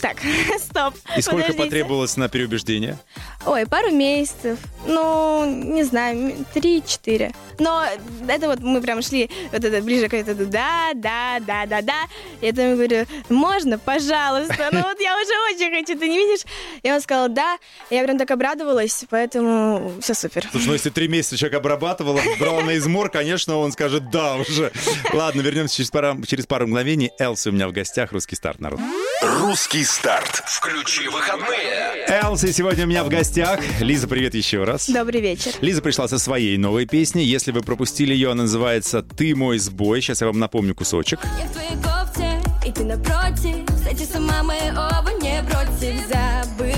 так, 0.00 0.16
стоп. 0.58 0.94
и 1.16 1.20
сколько 1.20 1.46
подождите. 1.46 1.58
потребовалось 1.58 2.16
на 2.16 2.28
переубеждение? 2.28 2.98
Ой, 3.44 3.66
пару 3.66 3.90
месяцев. 3.90 4.58
Ну, 4.86 5.44
не 5.44 5.82
знаю, 5.84 6.34
три-четыре. 6.54 7.32
Но 7.58 7.84
это 8.28 8.48
вот 8.48 8.60
мы 8.60 8.80
прям 8.80 9.02
шли 9.02 9.30
вот 9.52 9.64
это 9.64 9.82
ближе 9.82 10.08
к 10.08 10.14
этому 10.14 10.46
да, 10.46 10.90
да, 10.94 11.38
да, 11.40 11.66
да, 11.66 11.82
да. 11.82 12.04
Я 12.40 12.52
там 12.52 12.74
говорю, 12.74 13.06
можно, 13.28 13.78
пожалуйста. 13.78 14.68
Ну 14.72 14.82
вот 14.82 15.00
я 15.00 15.16
уже 15.16 15.32
очень 15.54 15.70
хочу, 15.70 15.98
ты 15.98 16.08
не 16.08 16.18
видишь? 16.18 16.44
И 16.82 16.90
он 16.90 17.00
сказал 17.00 17.28
да. 17.28 17.58
Я 17.90 18.02
прям 18.04 18.18
так 18.18 18.30
обрадовалась, 18.30 19.04
поэтому 19.10 19.92
все 20.00 20.14
супер. 20.14 20.48
Слушай, 20.50 20.66
ну 20.66 20.72
если 20.72 20.90
три 20.90 21.08
месяца 21.08 21.36
человек 21.36 21.58
обрабатывал, 21.58 22.18
брал 22.38 22.62
на 22.62 22.76
измор, 22.76 23.10
конечно, 23.10 23.58
он 23.58 23.72
скажет 23.72 24.10
«да» 24.10 24.36
уже. 24.36 24.72
Ладно, 25.12 25.40
вернемся 25.40 25.76
через 25.76 25.90
пару, 25.90 26.24
через 26.26 26.46
пару 26.46 26.66
мгновений. 26.66 27.10
Элси 27.18 27.50
у 27.50 27.52
меня 27.52 27.68
в 27.68 27.72
гостях, 27.72 28.12
русский 28.12 28.36
старт, 28.36 28.60
народ. 28.60 28.80
Русский 29.22 29.81
старт. 29.84 30.42
Включи 30.46 31.08
выходные. 31.08 32.06
Элси 32.08 32.52
сегодня 32.52 32.84
у 32.84 32.88
меня 32.88 33.04
в 33.04 33.08
гостях. 33.08 33.60
Лиза, 33.80 34.08
привет 34.08 34.34
еще 34.34 34.64
раз. 34.64 34.88
Добрый 34.88 35.20
вечер. 35.20 35.52
Лиза 35.60 35.82
пришла 35.82 36.08
со 36.08 36.18
своей 36.18 36.58
новой 36.58 36.86
песней. 36.86 37.24
Если 37.24 37.52
вы 37.52 37.62
пропустили 37.62 38.12
ее, 38.12 38.30
она 38.30 38.42
называется 38.42 39.02
«Ты 39.02 39.34
мой 39.34 39.58
сбой». 39.58 40.00
Сейчас 40.00 40.20
я 40.20 40.26
вам 40.26 40.38
напомню 40.38 40.74
кусочек. 40.74 41.20
Я 41.38 41.46
в 41.46 41.52
твоей 41.52 41.82
кофте, 41.82 42.40
и 42.66 42.72
ты 42.72 42.84
напротив 42.84 43.66
Кстати, 43.66 44.04
с 44.04 44.14
ума 44.16 44.42
мы 44.42 44.56
оба 44.70 45.10
не 45.20 45.42
против 45.44 46.06
Забываю 46.08 46.71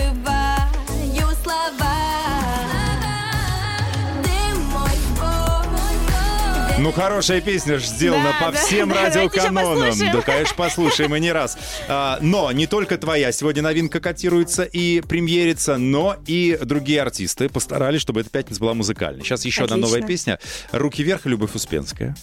Ну, 6.85 6.93
хорошая 6.93 7.41
песня 7.41 7.79
ж 7.79 7.85
сделана 7.87 8.37
Да, 8.39 8.47
по 8.47 8.53
да. 8.53 8.59
всем 8.59 8.91
еще 8.91 9.01
радиоканонам. 9.01 9.99
Да, 10.13 10.21
конечно, 10.21 10.55
послушаем 10.55 11.17
и 11.17 11.21
не 11.21 11.33
раз. 11.33 11.57
А, 11.89 12.19
но 12.21 12.53
не 12.53 12.67
только 12.67 12.99
твоя 12.99 13.33
сегодня 13.33 13.63
новинка 13.63 14.01
котируется 14.01 14.65
и 14.65 15.01
премьерится, 15.01 15.79
но 15.79 16.17
и 16.27 16.59
другие 16.63 17.01
артисты 17.01 17.49
постарались, 17.49 18.03
чтобы 18.03 18.21
эта 18.21 18.29
пятница 18.29 18.61
была 18.61 18.75
музыкальной. 18.75 19.25
Сейчас 19.25 19.47
еще 19.47 19.65
одна 19.65 19.77
Отлично. 19.77 19.97
новая 19.97 20.07
песня. 20.07 20.39
«Руки 20.73 21.03
вверх» 21.03 21.25
Любовь 21.25 21.55
Успенская. 21.55 22.15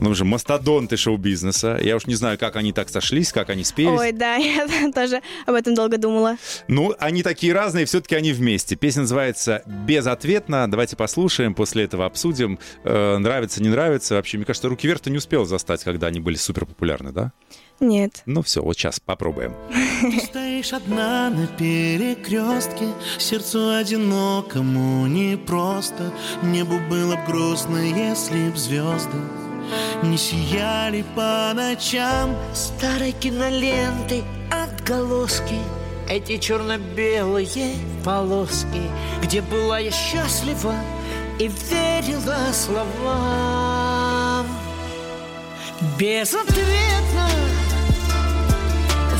Ну, 0.00 0.10
уже 0.10 0.24
мастодонты 0.24 0.96
шоу-бизнеса. 0.96 1.78
Я 1.80 1.94
уж 1.94 2.08
не 2.08 2.16
знаю, 2.16 2.38
как 2.38 2.56
они 2.56 2.72
так 2.72 2.88
сошлись, 2.88 3.32
как 3.32 3.50
они 3.50 3.62
спелись. 3.62 4.00
Ой, 4.00 4.10
да, 4.10 4.34
я 4.36 4.66
тоже 4.92 5.20
об 5.46 5.54
этом 5.54 5.76
долго 5.76 5.96
думала. 5.96 6.38
Ну, 6.66 6.92
они 6.98 7.22
такие 7.22 7.52
разные, 7.52 7.84
все-таки 7.84 8.16
они 8.16 8.32
вместе. 8.32 8.74
Песня 8.74 9.02
называется 9.02 9.62
«Безответно». 9.64 10.68
Давайте 10.68 10.96
послушаем, 10.96 11.54
после 11.54 11.84
этого 11.84 12.04
обсудим. 12.04 12.58
Э, 12.82 13.18
нравится, 13.18 13.62
не 13.62 13.68
нравится. 13.92 14.14
Вообще, 14.14 14.38
мне 14.38 14.46
кажется, 14.46 14.68
«Руки 14.68 14.86
вверх» 14.86 15.00
ты 15.00 15.10
не 15.10 15.18
успел 15.18 15.44
застать, 15.44 15.84
когда 15.84 16.06
они 16.06 16.20
были 16.20 16.36
супер 16.36 16.64
популярны, 16.64 17.12
да? 17.12 17.32
Нет. 17.80 18.22
Ну 18.26 18.42
все, 18.42 18.62
вот 18.62 18.76
сейчас 18.76 19.00
попробуем. 19.00 19.54
Ты 20.00 20.18
стоишь 20.20 20.72
одна 20.72 21.30
на 21.30 21.46
перекрестке 21.46 22.86
Сердцу 23.18 23.74
одинокому 23.74 25.06
непросто 25.06 26.12
Небу 26.42 26.78
было 26.88 27.16
б 27.16 27.26
грустно, 27.26 27.78
если 27.78 28.50
б 28.50 28.56
звезды 28.56 29.18
не 30.02 30.18
сияли 30.18 31.04
по 31.14 31.52
ночам 31.54 32.36
Старой 32.52 33.12
киноленты 33.12 34.22
отголоски 34.50 35.56
Эти 36.08 36.36
черно-белые 36.36 37.76
полоски 38.04 38.82
Где 39.22 39.40
была 39.40 39.78
я 39.78 39.90
счастлива 39.90 40.74
и 41.38 41.48
верила 41.48 42.52
словам 42.52 43.71
Безответно. 45.98 47.28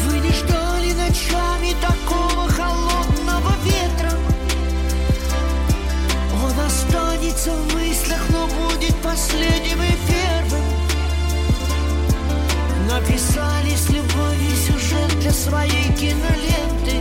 Вы 0.07 0.19
не 0.21 0.31
ждали 0.31 0.93
ночами 0.93 1.75
такого 1.81 2.49
холодного 2.49 3.53
ветра. 3.65 4.13
Он 6.43 6.61
останется 6.65 7.51
в 7.51 7.75
мыслях, 7.75 8.21
но 8.31 8.47
будет 8.47 8.95
последним 9.03 9.83
и 9.83 9.93
первым. 10.07 10.63
Написали 12.89 13.75
с 13.75 13.91
любовью 13.91 14.57
сюжет 14.57 15.19
для 15.19 15.33
своей 15.33 15.93
киноленты. 15.95 17.01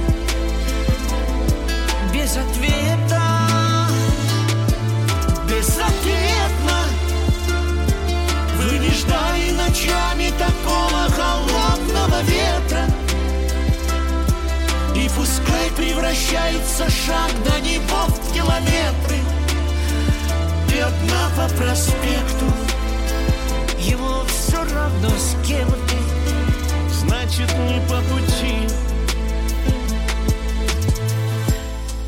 Без 2.12 2.36
ответа 2.36 2.91
ночами 9.72 10.32
такого 10.38 11.10
холодного 11.10 12.22
ветра. 12.24 12.86
И 14.96 15.10
пускай 15.16 15.72
превращается 15.78 16.90
шаг 16.90 17.32
до 17.44 17.60
него 17.62 18.06
в 18.08 18.34
километры. 18.34 19.18
И 20.74 20.80
одна 20.80 21.30
по 21.36 21.54
проспекту 21.56 22.46
Ему 23.80 24.24
все 24.28 24.58
равно 24.74 25.10
с 25.10 25.36
кем 25.48 25.68
ты. 25.68 25.98
Значит, 26.92 27.52
не 27.68 27.80
по 27.88 27.96
пути. 28.14 28.68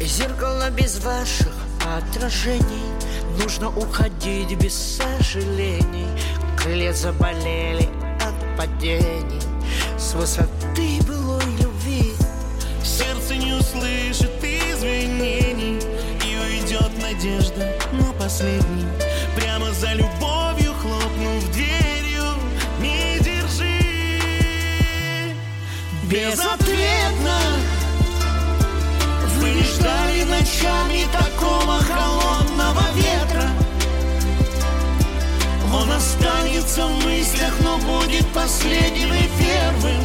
Зеркало 0.01 0.70
без 0.70 1.03
ваших 1.03 1.53
отражений 1.98 2.92
Нужно 3.38 3.70
уходить 3.70 4.56
без 4.58 4.74
сожалений. 4.74 6.08
Крылья 6.58 6.94
заболели 6.94 7.90
от 8.22 8.58
падений. 8.58 9.42
С 9.98 10.13
высоты 10.13 11.02
былой 11.08 11.44
любви 11.60 12.13
Сердце 12.84 13.36
не 13.36 13.54
услышит 13.54 14.32
извинений. 14.44 15.80
И 16.25 16.38
уйдет 16.38 16.92
надежда, 17.02 17.75
но 17.94 18.13
последний. 18.13 18.86
Прямо 19.36 19.72
за 19.72 19.94
любовью 19.94 20.74
хлопнув 20.82 21.52
дверью. 21.52 22.24
Не 22.80 23.20
держи! 23.20 23.80
Безответно. 26.04 27.39
Вы 29.39 29.50
не 29.50 29.63
ждали 29.63 30.24
ночами 30.24 31.08
такого 31.12 31.80
холодного 31.80 32.33
ветра. 32.93 33.49
Он 35.73 35.91
останется 35.91 36.86
в 36.86 37.05
мыслях, 37.05 37.53
но 37.62 37.77
будет 37.77 38.27
последним 38.27 39.13
и 39.13 39.27
первым. 39.39 40.03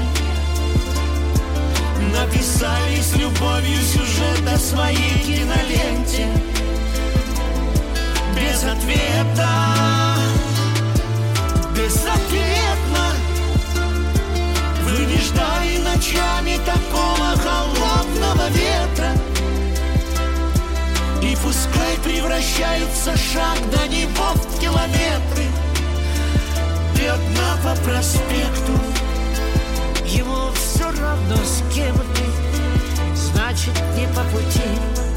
Написали 2.13 3.01
с 3.01 3.15
любовью 3.17 3.83
сюжет 3.83 4.43
о 4.53 4.59
своей 4.59 5.19
киноленте. 5.21 6.27
Без 8.35 8.65
ответа. 8.65 9.89
Безответно 11.77 13.13
Вы 14.83 15.05
не 15.07 15.19
ждали 15.19 15.79
ночами 15.79 16.59
такого 16.67 17.37
холодного 17.37 18.49
ветра 18.49 19.28
И 21.39 21.45
пускай 21.45 21.97
превращается 22.03 23.17
шаг 23.17 23.59
до 23.71 23.89
него 23.89 24.33
в 24.35 24.61
километры. 24.61 25.45
Одна 27.11 27.57
по 27.63 27.81
проспекту. 27.83 28.73
Ему 30.05 30.53
все 30.55 30.85
равно 30.85 31.37
с 31.37 31.63
кем 31.75 31.95
ты 31.97 33.17
Значит 33.17 33.73
не 33.97 34.07
по 34.09 34.23
пути 34.25 35.08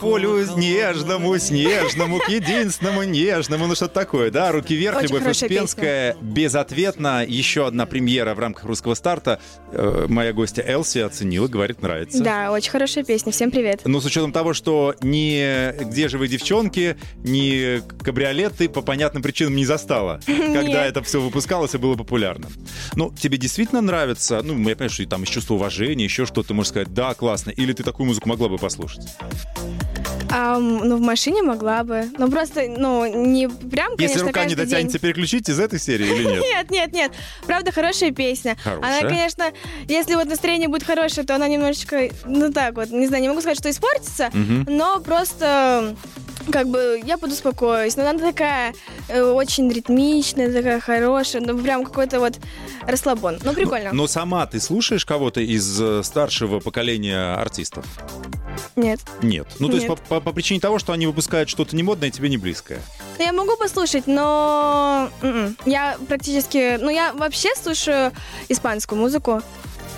полю 0.00 0.44
нежному, 0.56 1.38
снежному, 1.38 2.18
к 2.18 2.28
единственному 2.28 3.02
нежному. 3.02 3.66
Ну, 3.66 3.74
что-то 3.74 3.94
такое, 3.94 4.30
да? 4.30 4.50
Руки 4.50 4.74
вверх, 4.74 4.96
Очень 4.96 5.14
Любовь 5.14 5.30
Успенская. 5.30 6.16
Безответно. 6.20 7.24
Еще 7.26 7.66
одна 7.66 7.86
премьера 7.86 8.34
в 8.34 8.38
рамках 8.38 8.64
русского 8.64 8.94
старта. 8.94 9.40
Э, 9.72 10.06
Моя 10.08 10.32
гостья 10.32 10.62
Элси 10.66 10.98
оценила, 10.98 11.48
говорит, 11.48 11.82
нравится. 11.82 12.22
Да, 12.22 12.50
очень 12.50 12.70
хорошая 12.70 13.04
песня. 13.04 13.30
Всем 13.32 13.50
привет. 13.50 13.82
Но 13.84 14.00
с 14.00 14.04
учетом 14.06 14.32
того, 14.32 14.54
что 14.54 14.94
ни 15.02 15.84
«Где 15.84 16.08
же 16.08 16.18
вы, 16.18 16.28
девчонки», 16.28 16.96
ни 17.22 17.80
«Кабриолет» 18.02 18.54
ты 18.56 18.68
по 18.68 18.80
понятным 18.82 19.22
причинам 19.22 19.54
не 19.56 19.64
застала, 19.66 20.20
когда 20.26 20.86
это 20.86 21.02
все 21.02 21.20
выпускалось 21.20 21.74
и 21.74 21.78
было 21.78 21.96
популярно. 21.96 22.48
Ну, 22.94 23.12
тебе 23.12 23.36
действительно 23.36 23.80
нравится? 23.80 24.40
Ну, 24.42 24.58
я 24.68 24.74
понимаю, 24.74 24.90
что 24.90 25.06
там 25.06 25.24
из 25.24 25.28
чувства 25.28 25.54
уважения, 25.54 26.04
еще 26.04 26.24
что-то, 26.26 26.48
ты 26.48 26.54
можешь 26.54 26.70
сказать, 26.70 26.94
да, 26.94 27.14
классно. 27.14 27.50
Или 27.50 27.72
ты 27.72 27.82
такую 27.82 28.06
музыку 28.06 28.28
могла 28.28 28.48
бы 28.48 28.56
послушать? 28.58 29.06
Ам, 30.30 30.78
ну, 30.78 30.96
в 30.96 31.00
машине 31.00 31.42
могла 31.42 31.82
бы. 31.82 32.08
Ну, 32.16 32.30
просто, 32.30 32.66
ну, 32.68 33.04
не 33.06 33.48
прям, 33.48 33.96
конечно, 33.96 34.02
Если 34.02 34.18
рука 34.20 34.44
не 34.44 34.54
дотянется, 34.54 34.98
день. 34.98 35.00
переключить 35.00 35.48
из 35.48 35.58
этой 35.58 35.80
серии 35.80 36.06
или 36.06 36.24
нет? 36.24 36.42
Нет, 36.42 36.70
нет, 36.70 36.92
нет. 36.92 37.12
Правда, 37.46 37.72
хорошая 37.72 38.12
песня. 38.12 38.56
Хорошая. 38.62 39.00
Она, 39.00 39.08
конечно, 39.08 39.44
если 39.88 40.14
вот 40.14 40.26
настроение 40.26 40.68
будет 40.68 40.84
хорошее, 40.84 41.26
то 41.26 41.34
она 41.34 41.48
немножечко, 41.48 42.10
ну 42.24 42.52
так 42.52 42.76
вот, 42.76 42.90
не 42.90 43.06
знаю, 43.08 43.22
не 43.22 43.28
могу 43.28 43.40
сказать, 43.40 43.58
что 43.58 43.70
испортится, 43.70 44.30
но 44.68 45.00
просто 45.00 45.96
как 46.50 46.68
бы 46.68 47.00
я 47.04 47.18
подуспокоюсь. 47.18 47.96
Но 47.96 48.08
она 48.08 48.18
такая 48.18 48.74
э, 49.08 49.22
очень 49.22 49.70
ритмичная, 49.70 50.52
такая 50.52 50.80
хорошая, 50.80 51.42
ну 51.42 51.58
прям 51.58 51.84
какой-то 51.84 52.20
вот 52.20 52.34
расслабон. 52.86 53.38
Ну, 53.42 53.52
прикольно. 53.52 53.92
Но 53.92 54.06
сама 54.06 54.46
ты 54.46 54.60
слушаешь 54.60 55.04
кого-то 55.04 55.40
из 55.40 55.80
э, 55.80 56.02
старшего 56.02 56.60
поколения 56.60 57.34
артистов? 57.34 57.84
Нет. 58.76 59.00
Нет. 59.22 59.46
Ну, 59.58 59.68
то 59.68 59.74
есть 59.74 59.86
по, 59.86 59.92
Нет. 59.92 60.02
по- 60.08 60.20
по 60.20 60.32
причине 60.32 60.60
того, 60.60 60.78
что 60.78 60.92
они 60.92 61.06
выпускают 61.06 61.48
что-то 61.48 61.76
немодное, 61.76 62.10
тебе 62.10 62.28
не 62.28 62.36
близкое. 62.36 62.80
Ну, 63.18 63.24
я 63.24 63.32
могу 63.32 63.56
послушать, 63.56 64.06
но 64.06 65.10
м-м. 65.22 65.56
я 65.66 65.96
практически... 66.08 66.76
Ну, 66.80 66.90
я 66.90 67.12
вообще 67.12 67.50
слушаю 67.60 68.12
испанскую 68.48 69.00
музыку. 69.00 69.42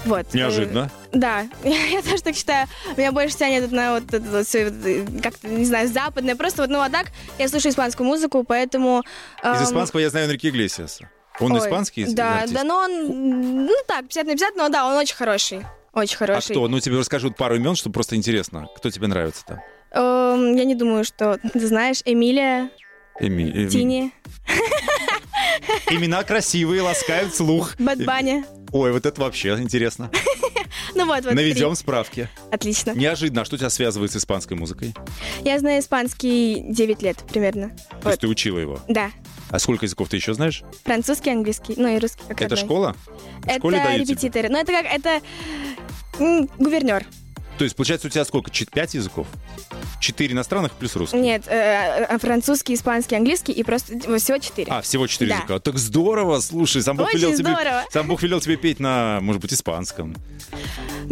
Вот. 0.05 0.35
Неожиданно. 0.35 0.91
Э, 1.05 1.09
Да, 1.17 1.41
я 1.65 2.03
тоже 2.03 2.23
так 2.23 2.35
считаю. 2.35 2.67
Меня 2.97 3.13
больше 3.13 3.37
тянет 3.37 3.71
на 3.71 3.95
вот 3.95 4.13
это 4.13 4.21
вот 4.31 4.55
э, 4.55 5.05
как-то, 5.23 5.49
не 5.49 5.65
знаю, 5.65 5.89
западное. 5.89 6.35
Просто 6.37 6.63
вот, 6.63 6.71
ну, 6.71 6.81
а 6.81 6.89
так 6.91 7.07
я 7.39 7.49
слушаю 7.49 7.73
испанскую 7.73 8.07
музыку, 8.07 8.45
поэтому... 8.45 9.03
Из 9.45 9.59
эм, 9.61 9.65
испанского 9.65 10.01
я 10.01 10.11
знаю 10.11 10.27
Энрике 10.27 10.49
Иглесиаса. 10.49 11.09
Он 11.41 11.53
ой, 11.53 11.61
испанский 11.61 12.05
Да, 12.13 12.39
артист? 12.41 12.55
да, 12.55 12.65
но 12.65 12.77
он, 12.79 13.67
ну, 13.67 13.73
так, 13.87 14.03
50 14.09 14.25
на 14.27 14.33
50, 14.33 14.57
но 14.57 14.69
да, 14.69 14.87
он 14.87 14.97
очень 14.97 15.17
хороший. 15.17 15.65
Очень 15.93 16.17
А 16.17 16.19
хороший. 16.19 16.51
кто? 16.53 16.69
Ну, 16.69 16.81
тебе 16.81 16.99
расскажу 16.99 17.31
пару 17.33 17.57
имен, 17.57 17.75
чтобы 17.77 17.95
просто 17.95 18.17
интересно. 18.17 18.69
Кто 18.77 18.91
тебе 18.91 19.07
нравится 19.07 19.45
там? 19.47 19.61
Эм, 19.93 20.57
я 20.57 20.65
не 20.65 20.75
думаю, 20.75 21.05
что 21.05 21.39
ты 21.53 21.67
знаешь. 21.67 22.01
Эмилия, 22.05 22.71
Эми- 23.21 23.69
Тини, 23.69 24.13
Имена 25.91 26.23
красивые, 26.25 26.83
ласкают 26.83 27.35
слух. 27.35 27.77
Bunny. 27.77 28.45
Ой, 28.73 28.93
вот 28.93 29.07
это 29.07 29.21
вообще 29.21 29.51
интересно. 29.59 30.11
Ну 30.95 31.07
вот, 31.07 31.25
вот. 31.25 31.35
Наведем 31.35 31.69
три. 31.71 31.77
справки. 31.77 32.29
Отлично. 32.51 32.93
Неожиданно. 32.93 33.43
А 33.43 33.45
что 33.45 33.57
тебя 33.59 33.69
связывает 33.71 34.11
с 34.13 34.17
испанской 34.17 34.57
музыкой? 34.57 34.95
Я 35.45 35.59
знаю 35.59 35.81
испанский 35.81 36.65
9 36.69 37.03
лет 37.03 37.19
примерно. 37.31 37.71
То 37.71 37.97
Вот. 38.03 38.07
есть 38.11 38.21
ты 38.21 38.27
учила 38.29 38.59
его. 38.59 38.81
Да. 38.89 39.11
А 39.51 39.59
сколько 39.59 39.85
языков 39.85 40.09
ты 40.09 40.17
еще 40.17 40.33
знаешь? 40.35 40.63
Французский, 40.85 41.31
английский, 41.31 41.75
ну 41.77 41.89
и 41.95 41.99
русский 41.99 42.23
как 42.27 42.41
Это 42.41 42.57
родной. 42.57 42.65
школа? 42.65 42.97
В 43.41 43.47
Это 43.47 43.55
школе 43.59 43.79
дают 43.83 44.03
тебе? 44.07 44.15
репетиторы. 44.15 44.49
Ну 44.49 44.59
это 44.59 44.73
как, 44.73 44.87
это 44.87 45.21
гувернер. 46.59 47.05
То 47.59 47.65
есть, 47.65 47.77
получается, 47.77 48.09
у 48.09 48.11
тебя 48.11 48.25
сколько? 48.25 48.51
Пять 48.73 48.95
языков? 48.95 49.27
Четыре 50.03 50.35
иностранных 50.35 50.73
плюс 50.73 50.95
русский? 50.97 51.17
Нет, 51.19 51.45
э, 51.47 52.07
э, 52.11 52.19
французский, 52.19 52.75
испанский, 52.75 53.17
английский 53.17 53.53
и 53.53 53.63
просто 53.63 53.99
всего 54.19 54.37
четыре. 54.39 54.71
А, 54.71 54.83
всего 54.83 55.07
четыре 55.07 55.31
Да. 55.31 55.37
языка. 55.39 55.59
Так 55.61 55.79
здорово, 55.79 56.41
слушай, 56.41 56.83
сам 56.83 56.97
Бог, 56.97 57.07
Очень 57.09 57.19
велел 57.19 57.33
тебе, 57.35 57.51
здорово. 57.55 57.85
сам 57.91 58.07
Бог 58.09 58.23
велел 58.23 58.41
тебе 58.41 58.57
петь 58.57 58.81
на, 58.81 59.21
может 59.23 59.41
быть, 59.41 59.53
испанском. 59.55 60.15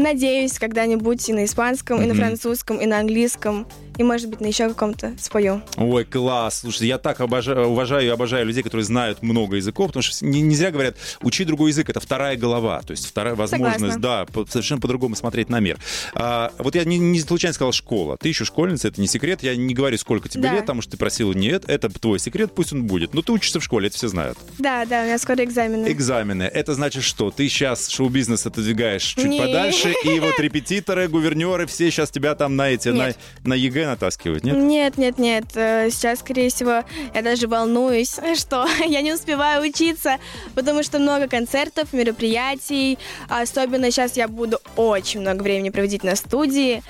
Надеюсь, 0.05 0.59
когда-нибудь 0.59 1.29
и 1.29 1.33
на 1.35 1.45
испанском, 1.45 2.03
и 2.03 2.07
на 2.07 2.15
французском, 2.15 2.79
и 2.81 2.87
на 2.87 2.99
английском, 3.01 3.67
и, 3.99 4.03
может 4.03 4.31
быть, 4.31 4.41
на 4.41 4.47
еще 4.47 4.67
каком-то 4.69 5.13
спою. 5.21 5.61
Ой, 5.77 6.07
класс. 6.07 6.61
Слушай, 6.61 6.87
я 6.89 6.97
так 6.97 7.21
обожаю, 7.21 7.67
уважаю 7.67 8.07
и 8.07 8.09
обожаю 8.09 8.47
людей, 8.47 8.63
которые 8.63 8.85
знают 8.87 9.23
много 9.23 9.57
языков, 9.57 9.89
потому 9.89 10.03
что 10.03 10.25
не, 10.25 10.41
не 10.41 10.55
зря 10.57 10.71
говорят, 10.71 10.97
учи 11.21 11.45
другой 11.45 11.71
язык, 11.73 11.91
это 11.91 12.01
вторая 12.01 12.37
голова, 12.39 12.81
то 12.81 12.93
есть 12.93 13.07
вторая 13.07 13.35
возможность, 13.35 13.95
Согласна. 13.97 14.01
да, 14.01 14.25
по- 14.25 14.47
совершенно 14.47 14.81
по-другому 14.81 15.17
смотреть 15.17 15.51
на 15.51 15.61
мир. 15.61 15.77
А, 16.15 16.51
вот 16.57 16.77
я 16.77 16.85
не, 16.85 16.97
не 16.99 17.21
случайно 17.21 17.53
сказал 17.53 17.73
школа. 17.73 18.17
Ты 18.19 18.29
еще 18.29 18.47
школьница, 18.47 18.89
это 18.89 19.03
не 19.03 19.07
секрет. 19.07 19.43
Я 19.43 19.55
не 19.55 19.75
говорю, 19.75 19.99
сколько 19.99 20.31
тебе 20.31 20.45
Да. 20.45 20.53
лет, 20.53 20.61
потому 20.63 20.81
что 20.81 20.93
ты 20.93 20.97
просила 20.97 21.33
нет, 21.35 21.65
это 21.69 21.91
твой 21.91 22.19
секрет, 22.19 22.53
пусть 22.55 22.73
он 22.73 22.85
будет. 22.85 23.13
Но 23.13 23.21
ты 23.21 23.33
учишься 23.33 23.61
в 23.61 23.65
школе, 23.65 23.89
это 23.89 23.97
все 23.97 24.09
знают. 24.09 24.39
Да, 24.59 24.87
да, 24.87 25.03
у 25.03 25.05
меня 25.05 25.19
скоро 25.19 25.45
экзамены. 25.45 25.93
Экзамены. 25.93 26.45
Это 26.45 26.73
значит 26.75 27.03
что? 27.03 27.31
Ты 27.31 27.47
сейчас 27.51 27.89
шоу-бизнес 27.89 28.47
отодвигаешь 28.47 29.03
чуть 29.05 29.27
Не. 29.27 29.39
подальше, 29.41 29.90
и 30.05 30.21
вот 30.21 30.39
репетиторы, 30.39 31.09
гувернеры, 31.09 31.67
все 31.67 31.91
сейчас 31.91 32.11
тебя 32.11 32.35
там 32.35 32.57
на 32.57 32.71
эти, 32.71 32.89
на, 32.89 33.15
на 33.45 33.55
ЕГЭ 33.55 33.87
натаскивают, 33.87 34.45
нет? 34.45 34.57
Нет, 34.57 34.99
нет, 34.99 35.19
нет. 35.19 35.45
э, 35.55 35.91
Сейчас, 35.91 36.21
скорее 36.21 36.51
всего, 36.51 36.85
я 37.15 37.23
даже 37.23 37.49
волнуюсь, 37.49 38.17
что 38.37 38.67
я 38.87 39.01
не 39.01 39.13
успеваю 39.13 39.69
учиться, 39.69 40.19
потому 40.55 40.83
что 40.83 40.99
много 40.99 41.29
концертов, 41.29 41.93
мероприятий. 41.93 42.99
Особенно 43.29 43.91
сейчас 43.91 44.17
я 44.17 44.29
буду 44.29 44.59
очень 44.77 45.21
много 45.21 45.43
времени 45.43 45.71
проводить 45.71 46.05
на 46.05 46.17
студии. 46.17 46.83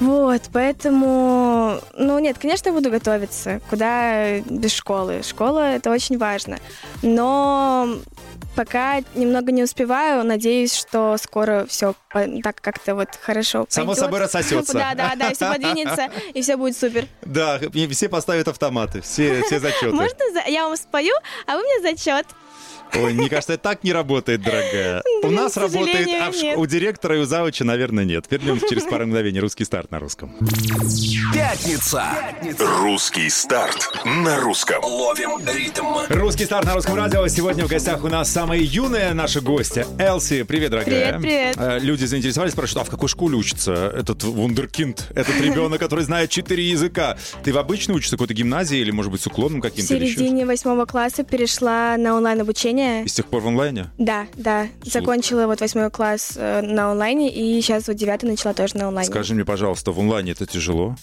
Вот, 0.00 0.42
поэтому, 0.52 1.80
ну 1.96 2.18
нет, 2.18 2.36
конечно, 2.38 2.72
буду 2.72 2.90
готовиться. 2.90 3.60
Куда 3.70 4.40
без 4.40 4.72
школы? 4.72 5.22
Школа 5.22 5.60
это 5.60 5.90
очень 5.90 6.18
важно. 6.18 6.58
Но 7.02 7.88
пока 8.56 9.00
немного 9.14 9.52
не 9.52 9.62
успеваю, 9.62 10.24
надеюсь, 10.24 10.74
что 10.74 11.16
скоро 11.16 11.66
все 11.68 11.94
так 12.42 12.60
как-то 12.60 12.94
вот 12.94 13.08
хорошо. 13.20 13.66
Само 13.68 13.88
пойдет. 13.88 14.04
собой 14.04 14.18
рассосется. 14.20 14.72
Да, 14.72 14.94
да, 14.94 15.12
да, 15.16 15.32
все 15.32 15.48
подвинется, 15.48 16.08
и 16.32 16.42
все 16.42 16.56
будет 16.56 16.76
супер. 16.76 17.06
Да, 17.22 17.60
все 17.90 18.08
поставят 18.08 18.48
автоматы, 18.48 19.00
все, 19.00 19.42
все 19.42 19.60
зачеты. 19.60 19.92
Можно 19.92 20.48
я 20.48 20.66
вам 20.66 20.76
спою, 20.76 21.14
а 21.46 21.56
вы 21.56 21.62
мне 21.62 21.80
зачет? 21.82 22.26
Ой, 22.94 23.12
мне 23.12 23.28
кажется, 23.28 23.54
это 23.54 23.62
так 23.62 23.82
не 23.84 23.92
работает, 23.92 24.42
дорогая. 24.42 25.02
У 25.22 25.30
нас 25.30 25.56
работает, 25.56 26.08
а 26.20 26.30
в 26.30 26.58
у 26.58 26.66
директора 26.66 27.16
и 27.16 27.20
у 27.20 27.24
завуча, 27.24 27.64
наверное, 27.64 28.04
нет. 28.04 28.26
Вернемся 28.30 28.68
через 28.68 28.84
пару 28.84 29.06
мгновений. 29.06 29.40
Русский 29.40 29.64
старт 29.64 29.90
на 29.90 29.98
русском. 29.98 30.32
Пятница. 31.32 32.04
Русский 32.58 33.28
старт 33.30 33.90
на 34.04 34.38
русском. 34.40 34.82
Ловим 34.84 35.40
ритм. 35.46 35.86
Русский 36.08 36.44
старт 36.44 36.66
на 36.66 36.74
русском 36.74 36.94
радио. 36.94 37.26
Сегодня 37.28 37.64
в 37.64 37.68
гостях 37.68 38.04
у 38.04 38.08
нас 38.08 38.30
самая 38.30 38.60
юная 38.60 39.12
наша 39.14 39.40
гостья 39.40 39.86
Элси. 39.98 40.42
Привет, 40.44 40.70
дорогая. 40.70 41.18
Привет, 41.18 41.54
привет. 41.54 41.56
Э, 41.58 41.78
Люди 41.80 42.04
заинтересовались, 42.04 42.52
спрашивают, 42.52 42.86
а 42.86 42.88
в 42.88 42.90
какой 42.90 43.08
школе 43.08 43.36
учится 43.36 43.72
этот 43.96 44.22
вундеркинд, 44.22 45.08
этот 45.14 45.40
ребенок, 45.40 45.80
который 45.80 46.04
знает 46.04 46.30
четыре 46.30 46.68
языка? 46.68 47.16
Ты 47.42 47.52
в 47.52 47.58
обычной 47.58 47.94
учишься 47.96 48.16
в 48.16 48.18
какой-то 48.18 48.34
гимназии 48.34 48.78
или, 48.78 48.90
может 48.90 49.10
быть, 49.10 49.20
с 49.22 49.26
уклоном 49.26 49.58
В 49.60 49.62
каким-то? 49.62 49.94
еще? 49.94 50.14
середине 50.16 50.46
восьмого 50.46 50.84
класса 50.86 51.24
перешла 51.24 51.96
на 51.96 52.14
онлайн-обучение. 52.16 52.73
И 52.82 53.08
с 53.08 53.14
тех 53.14 53.26
пор 53.26 53.42
в 53.42 53.48
онлайне? 53.48 53.86
Да, 53.98 54.26
да. 54.34 54.68
Закончила 54.82 55.46
вот 55.46 55.60
восьмой 55.60 55.90
класс 55.90 56.34
э, 56.36 56.62
на 56.62 56.90
онлайне, 56.90 57.32
и 57.32 57.60
сейчас 57.60 57.88
вот 57.88 57.96
девятый 57.96 58.28
начала 58.28 58.54
тоже 58.54 58.76
на 58.76 58.88
онлайне. 58.88 59.10
Скажи 59.10 59.34
мне, 59.34 59.44
пожалуйста, 59.44 59.92
в 59.92 60.00
онлайне 60.00 60.32
это 60.32 60.46
тяжело? 60.46 60.96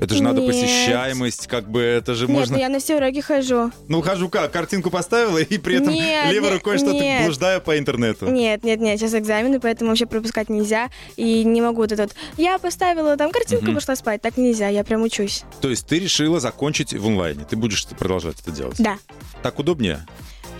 Это 0.00 0.14
же 0.14 0.22
надо 0.22 0.40
Нет. 0.40 0.50
посещаемость, 0.50 1.46
как 1.46 1.70
бы 1.70 1.80
это 1.80 2.14
же 2.14 2.26
Нет, 2.26 2.36
можно... 2.36 2.56
ну 2.56 2.60
я 2.60 2.68
на 2.68 2.78
все 2.78 2.96
уроки 2.96 3.20
хожу. 3.20 3.70
Ну, 3.88 4.02
хожу 4.02 4.28
как? 4.28 4.52
Картинку 4.52 4.90
поставила 4.90 5.38
и 5.38 5.58
при 5.58 5.76
этом 5.76 5.92
Нет, 5.92 6.30
левой 6.32 6.50
нет, 6.50 6.58
рукой 6.58 6.78
что-то 6.78 6.94
нет. 6.94 7.24
блуждаю 7.24 7.60
по 7.60 7.78
интернету. 7.78 8.26
Нет, 8.26 8.62
нет, 8.62 8.80
нет, 8.80 8.98
сейчас 8.98 9.14
экзамены, 9.14 9.60
поэтому 9.60 9.90
вообще 9.90 10.06
пропускать 10.06 10.48
нельзя. 10.48 10.90
И 11.16 11.44
не 11.44 11.60
могу 11.60 11.82
вот 11.82 11.92
этот... 11.92 12.14
Я 12.36 12.58
поставила 12.58 13.16
там 13.16 13.30
картинку, 13.30 13.72
пошла 13.72 13.96
спать. 13.96 14.20
Так 14.22 14.36
нельзя, 14.36 14.68
я 14.68 14.84
прям 14.84 15.02
учусь. 15.02 15.44
То 15.60 15.70
есть 15.70 15.86
ты 15.86 15.98
решила 15.98 16.40
закончить 16.40 16.92
в 16.92 17.06
онлайне. 17.06 17.44
Ты 17.48 17.56
будешь 17.56 17.86
продолжать 17.86 18.40
это 18.40 18.50
делать? 18.50 18.76
Да. 18.78 18.98
Так 19.42 19.58
удобнее? 19.58 20.06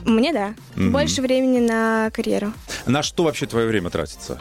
Мне 0.07 0.33
да. 0.33 0.55
Мгм. 0.77 0.93
Больше 0.93 1.21
времени 1.21 1.59
на 1.59 2.11
карьеру. 2.13 2.53
На 2.87 3.03
что 3.03 3.25
вообще 3.25 3.47
твое 3.47 3.67
время 3.67 3.91
тратится? 3.91 4.41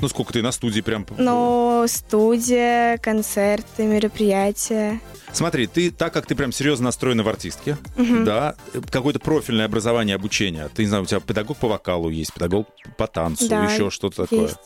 Ну, 0.00 0.08
сколько 0.08 0.32
ты 0.32 0.42
на 0.42 0.50
студии 0.50 0.80
прям... 0.80 1.06
Но 1.18 1.84
студия, 1.88 2.98
концерты, 2.98 3.84
мероприятия. 3.84 5.00
Смотри, 5.32 5.66
ты, 5.66 5.90
так 5.90 6.12
как 6.12 6.26
ты 6.26 6.34
прям 6.34 6.52
серьезно 6.52 6.86
настроена 6.86 7.22
в 7.22 7.28
артистке, 7.28 7.76
да, 7.96 8.54
э, 8.72 8.80
какое-то 8.90 9.20
профильное 9.20 9.66
образование, 9.66 10.16
обучение. 10.16 10.68
Ты, 10.74 10.82
не 10.82 10.88
знаю, 10.88 11.04
у 11.04 11.06
тебя 11.06 11.20
педагог 11.20 11.56
по 11.58 11.68
вокалу 11.68 12.08
есть, 12.08 12.32
педагог 12.32 12.68
по 12.96 13.06
танцу, 13.06 13.48
Да, 13.48 13.64
еще 13.64 13.90
что-то 13.90 14.24
такое. 14.24 14.42
есть. 14.42 14.58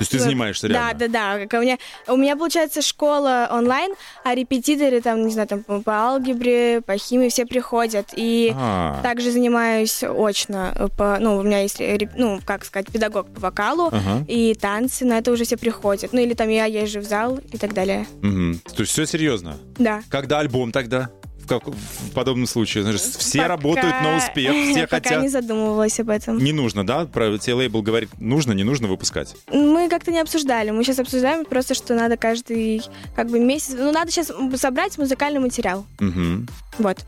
То 0.00 0.02
есть 0.02 0.12
ты 0.12 0.16
Вот. 0.18 0.24
занимаешься 0.24 0.66
Да, 0.68 0.74
реально? 0.92 0.98
да, 0.98 1.08
да. 1.08 1.46
Как 1.46 1.60
У 1.60 1.62
меня, 1.62 1.76
у 2.08 2.16
меня 2.16 2.34
получается 2.34 2.80
школа 2.80 3.48
онлайн, 3.52 3.92
а 4.24 4.34
репетиторы 4.34 5.02
там, 5.02 5.26
не 5.26 5.32
знаю, 5.32 5.46
там 5.46 5.62
по 5.62 5.92
алгебре, 5.92 6.80
по 6.80 6.96
химии 6.96 7.28
все 7.28 7.44
приходят. 7.44 8.06
И 8.16 8.50
А. 8.56 8.98
также 9.02 9.30
занимаюсь 9.30 10.02
очно. 10.02 10.72
э, 10.74 10.88
По, 10.96 11.18
ну, 11.20 11.36
у 11.36 11.42
меня 11.42 11.60
есть, 11.60 11.82
э, 11.82 11.98
ну, 12.16 12.40
как 12.46 12.64
сказать, 12.64 12.86
педагог 12.90 13.28
по 13.34 13.40
вокалу 13.40 13.88
Ага. 13.88 14.24
и 14.26 14.54
танцы, 14.54 15.04
на 15.04 15.18
это 15.18 15.30
уже 15.32 15.44
все 15.44 15.58
приходят. 15.58 16.14
Ну, 16.14 16.20
или 16.20 16.32
там 16.32 16.48
я 16.48 16.64
езжу 16.64 17.00
в 17.00 17.04
зал 17.04 17.38
и 17.52 17.58
так 17.58 17.74
далее. 17.74 18.06
Мгм. 18.22 18.60
То 18.74 18.80
есть 18.80 18.92
все 18.92 19.04
серьезно? 19.04 19.58
Да. 19.76 20.02
Когда 20.08 20.38
альбом 20.38 20.72
тогда? 20.72 21.10
Как- 21.50 21.66
в 21.66 22.10
подобном 22.14 22.46
случае? 22.46 22.84
Знаешь, 22.84 23.00
все 23.00 23.38
Пока- 23.38 23.48
работают 23.48 23.94
на 24.02 24.16
успех, 24.18 24.52
все 24.70 24.82
Пока 24.86 24.96
хотят... 24.96 25.22
не 25.22 25.28
задумывалась 25.28 25.98
об 25.98 26.10
этом. 26.10 26.38
Не 26.38 26.52
нужно, 26.52 26.86
да? 26.86 27.06
Про 27.06 27.36
тебе 27.38 27.54
лейбл 27.54 27.82
говорит, 27.82 28.08
нужно, 28.20 28.52
не 28.52 28.62
нужно 28.62 28.86
выпускать. 28.86 29.34
Мы 29.52 29.88
как-то 29.88 30.12
не 30.12 30.20
обсуждали. 30.20 30.70
Мы 30.70 30.84
сейчас 30.84 31.00
обсуждаем 31.00 31.44
просто, 31.44 31.74
что 31.74 31.94
надо 31.94 32.16
каждый 32.16 32.82
как 33.16 33.28
бы 33.28 33.40
месяц... 33.40 33.74
Ну, 33.76 33.90
надо 33.90 34.12
сейчас 34.12 34.30
собрать 34.56 34.96
музыкальный 34.96 35.40
материал. 35.40 35.84
Мгм. 35.98 36.48
Вот. 36.78 36.98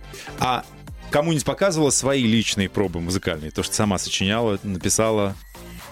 А 0.40 0.64
кому-нибудь 1.12 1.44
показывала 1.44 1.90
свои 1.90 2.24
личные 2.24 2.68
пробы 2.68 3.00
музыкальные? 3.00 3.52
То, 3.52 3.62
что 3.62 3.74
сама 3.74 3.98
сочиняла, 3.98 4.58
написала? 4.64 5.36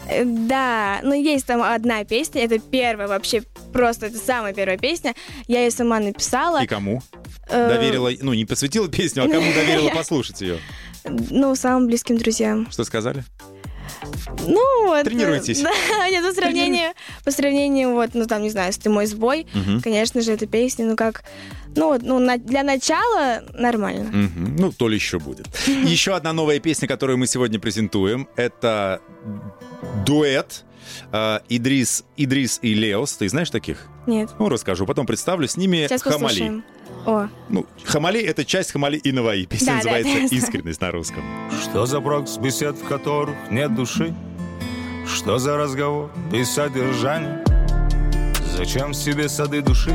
Э, 0.08 0.24
Да, 0.24 1.00
но 1.04 1.14
есть 1.14 1.46
там 1.46 1.62
одна 1.62 2.02
песня, 2.04 2.42
это 2.42 2.58
первая 2.58 3.06
вообще, 3.06 3.42
просто 3.72 4.06
это 4.06 4.18
самая 4.18 4.52
первая 4.54 4.78
песня. 4.78 5.14
Я 5.46 5.60
ее 5.64 5.70
сама 5.70 6.00
написала. 6.00 6.62
И 6.62 6.66
кому? 6.66 7.02
Э, 7.50 7.68
Доверила, 7.68 8.10
ну, 8.20 8.32
не 8.34 8.44
посвятила 8.44 8.88
песню, 8.88 9.24
а 9.24 9.28
кому 9.28 9.52
доверила 9.54 9.90
послушать 9.90 10.40
ее? 10.40 10.58
Ну, 11.04 11.54
самым 11.54 11.86
близким 11.86 12.18
друзьям. 12.18 12.68
Что 12.70 12.84
сказали? 12.84 13.24
Ну, 14.46 15.02
Тренируйтесь. 15.04 15.60
Да, 15.62 15.70
нет, 16.10 16.24
по 16.24 16.32
сравнению, 16.32 16.92
по 17.24 17.30
сравнению, 17.30 17.92
вот, 17.94 18.10
ну, 18.14 18.26
там, 18.26 18.42
не 18.42 18.50
знаю, 18.50 18.72
с 18.72 18.78
«Ты 18.78 18.88
мой 18.88 19.06
сбой», 19.06 19.46
Мгм. 19.52 19.82
конечно 19.82 20.20
же, 20.20 20.32
эта 20.32 20.46
песня, 20.46 20.86
ну, 20.86 20.96
как, 20.96 21.24
ну, 21.76 21.88
вот, 21.88 22.02
ну, 22.02 22.18
на- 22.18 22.38
для 22.38 22.62
начала 22.62 23.42
нормально. 23.54 24.04
Мгм. 24.04 24.56
Ну, 24.56 24.72
то 24.72 24.88
ли 24.88 24.94
еще 24.94 25.18
будет. 25.18 25.48
Еще 25.66 26.14
одна 26.14 26.32
новая 26.32 26.60
песня, 26.60 26.86
которую 26.88 27.18
мы 27.18 27.26
сегодня 27.26 27.58
презентуем, 27.58 28.28
это 28.36 29.00
дуэт 30.06 30.64
э, 31.12 31.40
Идрис, 31.48 32.04
Идрис 32.16 32.58
и 32.62 32.74
Леос. 32.74 33.14
Ты 33.14 33.28
знаешь 33.28 33.50
таких? 33.50 33.86
Нет. 34.10 34.30
Ну, 34.38 34.48
расскажу. 34.48 34.86
Потом 34.86 35.06
представлю. 35.06 35.46
С 35.46 35.56
ними 35.56 35.86
Сейчас 35.88 36.02
Хамали. 36.02 36.22
послушаем. 36.22 36.64
О, 37.06 37.28
Ну, 37.48 37.64
Хамали— 37.84 38.20
это 38.22 38.44
часть 38.44 38.72
Хамали 38.72 38.96
и 38.98 39.12
Наваи. 39.12 39.44
Песня 39.46 39.66
Да, 39.68 39.74
называется 39.76 40.12
да. 40.28 40.36
«Искренность» 40.36 40.80
на 40.80 40.90
русском. 40.90 41.22
Что 41.62 41.86
за 41.86 42.00
прок 42.00 42.28
с 42.28 42.36
бесед, 42.36 42.76
в 42.76 42.84
которых 42.86 43.36
нет 43.50 43.74
души? 43.74 44.14
Что 45.06 45.38
за 45.38 45.56
разговор 45.56 46.10
без 46.30 46.50
содержания? 46.50 47.42
Зачем 48.56 48.92
себе 48.92 49.28
сады 49.28 49.62
душить? 49.62 49.94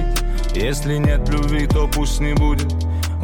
Если 0.56 0.96
нет 0.98 1.28
любви, 1.30 1.68
то 1.68 1.88
пусть 1.88 2.20
не 2.22 2.34
будет 2.34 2.74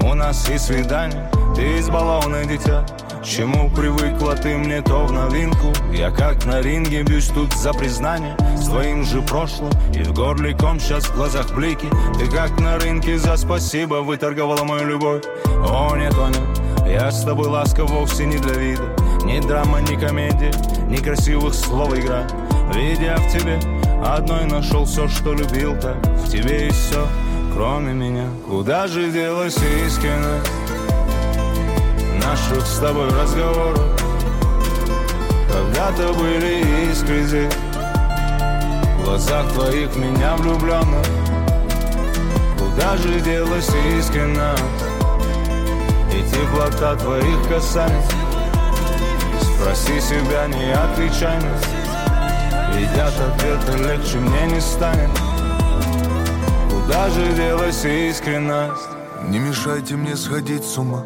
У 0.03 0.13
нас 0.13 0.49
и 0.49 0.57
свидание 0.57 1.31
Ты 1.55 1.79
избалованное 1.79 2.45
дитя 2.45 2.85
Чему 3.23 3.69
привыкла 3.69 4.35
ты 4.35 4.57
мне 4.57 4.81
то 4.81 5.05
в 5.05 5.11
новинку? 5.11 5.71
Я 5.93 6.09
как 6.09 6.43
на 6.45 6.59
ринге 6.59 7.03
бьюсь 7.03 7.27
тут 7.27 7.53
за 7.53 7.71
признание. 7.71 8.35
С 8.57 8.65
твоим 8.65 9.03
же 9.03 9.21
прошлым 9.21 9.71
И 9.93 10.01
в 10.01 10.11
горле 10.13 10.55
ком 10.55 10.79
сейчас 10.79 11.05
в 11.05 11.15
глазах 11.15 11.53
блики. 11.53 11.87
Ты 12.17 12.25
как 12.25 12.59
на 12.59 12.79
рынке 12.79 13.19
за 13.19 13.37
спасибо 13.37 13.95
Выторговала 14.01 14.63
мою 14.63 14.87
любовь. 14.87 15.23
О 15.45 15.95
нет, 15.95 16.15
о 16.17 16.29
нет 16.29 16.87
Я 16.87 17.11
с 17.11 17.23
тобой 17.23 17.47
ласков 17.47 17.91
вовсе 17.91 18.25
не 18.25 18.37
для 18.37 18.55
вида. 18.55 18.95
Ни 19.23 19.39
драма, 19.39 19.81
ни 19.81 19.95
комедия 19.95 20.51
Ни 20.87 20.97
красивых 20.97 21.53
слов 21.53 21.93
игра. 21.95 22.27
Ведь 22.73 22.99
я 22.99 23.17
в 23.17 23.31
тебе 23.31 23.59
одной 24.03 24.45
нашел 24.45 24.85
все, 24.85 25.07
что 25.07 25.33
любил 25.33 25.79
так 25.79 25.97
В 26.17 26.27
тебе 26.27 26.69
и 26.69 26.71
все, 26.71 27.07
кроме 27.53 27.93
меня. 27.93 28.25
Куда 28.47 28.87
же 28.87 29.11
делась 29.11 29.57
искренность 29.57 30.60
Наших 32.23 32.65
с 32.65 32.79
тобой 32.79 33.09
разговоров. 33.09 34.01
Когда-то 35.51 36.13
были 36.13 36.91
искры 36.91 37.23
здесь 37.23 37.53
В 38.97 39.03
глазах 39.03 39.51
твоих 39.51 39.95
меня 39.97 40.35
влюбленных 40.37 41.05
Куда 42.57 42.95
же 42.97 43.19
делась 43.19 43.69
искренность 43.97 44.63
И 46.13 46.23
теплота 46.31 46.95
твоих 46.95 47.47
касаний. 47.49 48.01
Спроси 49.41 49.99
себя, 49.99 50.47
не 50.47 50.71
отвечай 50.71 51.37
мне. 51.37 51.51
Ведь 52.73 52.97
от 52.97 53.79
легче 53.79 54.17
мне 54.17 54.55
не 54.55 54.61
станет. 54.61 55.09
Куда 56.69 57.09
же 57.09 57.33
делась 57.33 57.85
искренность? 57.85 58.89
Не 59.27 59.39
мешайте 59.39 59.95
мне 59.95 60.15
сходить 60.15 60.63
с 60.63 60.77
ума 60.77 61.03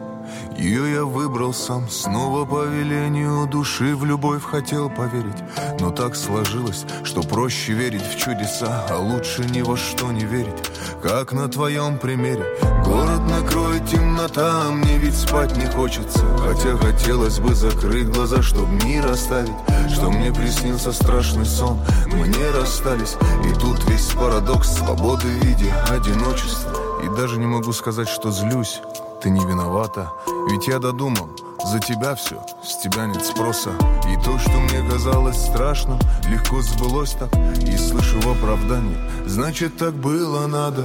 ее 0.57 0.93
я 0.93 1.03
выбрал 1.03 1.53
сам, 1.53 1.89
снова 1.89 2.45
по 2.45 2.63
велению 2.63 3.45
души 3.45 3.95
в 3.95 4.05
любовь 4.05 4.43
хотел 4.43 4.89
поверить. 4.89 5.43
Но 5.81 5.91
так 5.91 6.15
сложилось, 6.15 6.85
что 7.03 7.21
проще 7.21 7.73
верить 7.73 8.03
в 8.03 8.17
чудеса, 8.17 8.85
а 8.89 8.97
лучше 8.97 9.43
ни 9.43 9.61
во 9.61 9.75
что 9.75 10.11
не 10.11 10.23
верить. 10.23 10.55
Как 11.03 11.33
на 11.33 11.49
твоем 11.49 11.97
примере, 11.97 12.45
город 12.85 13.21
накроет 13.29 13.85
темнота, 13.87 14.67
а 14.67 14.71
мне 14.71 14.97
ведь 14.97 15.17
спать 15.17 15.55
не 15.57 15.65
хочется. 15.65 16.25
Хотя 16.37 16.77
хотелось 16.77 17.39
бы 17.39 17.53
закрыть 17.53 18.07
глаза, 18.07 18.41
чтоб 18.41 18.67
мир 18.83 19.05
оставить, 19.07 19.51
что 19.93 20.09
мне 20.09 20.31
приснился 20.31 20.93
страшный 20.93 21.45
сон. 21.45 21.79
Мы 22.13 22.29
не 22.29 22.49
расстались, 22.51 23.17
и 23.43 23.53
тут 23.59 23.83
весь 23.89 24.07
парадокс 24.13 24.77
свободы 24.77 25.27
в 25.27 25.43
виде 25.43 25.73
одиночества. 25.89 26.71
И 27.03 27.09
даже 27.17 27.37
не 27.39 27.45
могу 27.45 27.73
сказать, 27.73 28.07
что 28.07 28.31
злюсь 28.31 28.81
ты 29.21 29.29
не 29.29 29.45
виновата 29.45 30.11
Ведь 30.49 30.67
я 30.67 30.79
додумал, 30.79 31.29
за 31.65 31.79
тебя 31.79 32.13
все, 32.15 32.39
с 32.63 32.77
тебя 32.77 33.07
нет 33.07 33.25
спроса. 33.25 33.71
И 34.07 34.15
то, 34.23 34.37
что 34.37 34.51
мне 34.51 34.87
казалось 34.89 35.37
страшным, 35.37 35.99
легко 36.29 36.61
сбылось 36.61 37.11
так 37.13 37.33
И 37.61 37.75
слышу 37.77 38.19
в 38.21 38.29
оправдании, 38.29 38.97
значит 39.25 39.77
так 39.77 39.93
было 39.93 40.45
надо. 40.47 40.83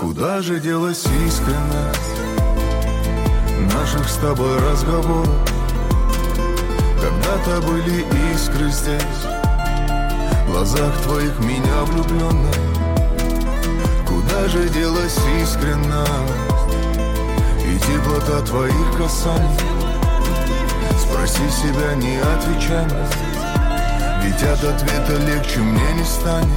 Куда 0.00 0.40
же 0.40 0.60
делась 0.60 1.04
искренность 1.26 2.18
наших 3.74 4.08
с 4.08 4.16
тобой 4.16 4.58
разговоров? 4.70 5.28
Когда-то 7.00 7.66
были 7.66 8.06
искры 8.32 8.70
здесь 8.70 9.02
В 10.46 10.50
глазах 10.50 10.96
твоих 11.02 11.38
меня 11.40 11.84
влюбленных 11.84 12.54
Куда 14.06 14.48
же 14.48 14.68
делась 14.68 15.18
искренность 15.42 16.57
теплота 17.88 18.42
твоих 18.42 18.96
касаний. 18.96 19.58
Спроси 20.98 21.48
себя, 21.50 21.94
не 21.94 22.18
отвечай. 22.18 22.86
Ведь 24.22 24.42
от 24.42 24.62
ответа 24.62 25.16
легче 25.26 25.60
мне 25.60 25.92
не 25.94 26.04
станет. 26.04 26.48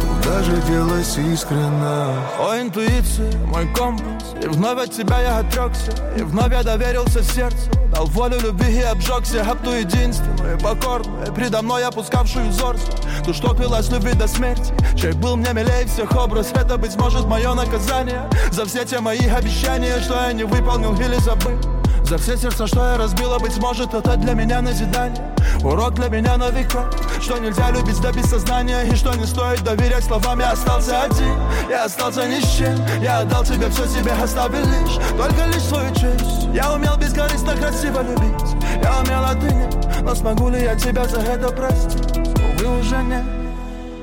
Куда 0.00 0.42
же 0.42 0.56
делась 0.68 1.16
искренность? 1.16 2.18
О, 2.38 2.60
интуиция, 2.60 3.32
мой 3.46 3.66
компас 3.74 4.19
И 4.42 4.46
вновь 4.46 4.82
от 4.82 4.90
тебя 4.92 5.20
я 5.20 5.38
отрекся 5.38 5.92
И 6.16 6.22
вновь 6.22 6.52
я 6.52 6.62
доверился 6.62 7.22
сердцу. 7.22 7.70
Дал 7.92 8.06
волю 8.06 8.40
любви 8.40 8.78
и 8.78 8.82
обжегся 8.82 9.42
Об 9.42 9.62
ту 9.62 9.72
единственную, 9.72 10.58
покорную 10.58 11.32
Предо 11.32 11.62
мной 11.62 11.84
опускавшую 11.84 12.48
взорство 12.48 12.94
Ту, 13.24 13.34
что 13.34 13.54
клялась 13.54 13.90
любви 13.90 14.12
до 14.14 14.28
смерти? 14.28 14.72
Чей 14.96 15.12
был 15.12 15.36
мне 15.36 15.52
милее 15.52 15.86
всех 15.86 16.12
образ. 16.16 16.52
Это, 16.52 16.76
быть 16.76 16.96
может, 16.96 17.26
мое 17.26 17.52
наказание 17.54 18.28
За 18.50 18.64
все 18.64 18.84
те 18.84 19.00
мои 19.00 19.26
обещания 19.26 20.00
Что 20.00 20.14
я 20.14 20.32
не 20.32 20.44
выполнил 20.44 20.94
или 20.94 21.16
забыл 21.16 21.79
за 22.10 22.18
все 22.18 22.36
сердца, 22.36 22.66
что 22.66 22.84
я 22.84 22.96
разбила, 22.96 23.38
быть 23.38 23.56
может, 23.58 23.94
это 23.94 24.16
для 24.16 24.34
меня 24.34 24.60
назидание. 24.60 25.22
Урок 25.62 25.94
для 25.94 26.08
меня 26.08 26.36
на 26.36 26.50
века. 26.50 26.90
Что 27.20 27.38
нельзя 27.38 27.70
любить 27.70 28.00
до 28.00 28.12
бессознания 28.12 28.82
И 28.82 28.96
что 28.96 29.14
не 29.14 29.26
стоит 29.26 29.62
доверять 29.62 30.04
словам 30.04 30.40
Я 30.40 30.52
остался 30.52 31.02
один, 31.02 31.38
я 31.68 31.84
остался 31.84 32.26
ни 32.26 32.40
с 32.40 32.56
чем. 32.56 32.74
Я 33.00 33.20
отдал 33.20 33.44
тебе 33.44 33.70
все, 33.70 33.86
себе 33.86 34.10
оставил 34.12 34.58
лишь. 34.58 34.96
Только 35.16 35.46
лишь 35.46 35.62
свою 35.62 35.94
честь. 35.94 36.48
Я 36.52 36.72
умел 36.72 36.96
бескорыстно 36.96 37.54
красиво 37.54 38.02
любить. 38.02 38.56
Я 38.82 38.98
умел, 38.98 39.24
а 39.24 39.34
ты 39.34 39.54
нет 39.54 40.02
Но 40.02 40.12
смогу 40.12 40.48
ли 40.48 40.62
я 40.62 40.74
тебя 40.74 41.04
за 41.04 41.20
это 41.20 41.48
простить? 41.50 42.16
Увы, 42.16 42.80
уже 42.80 42.96
нет. 43.04 43.24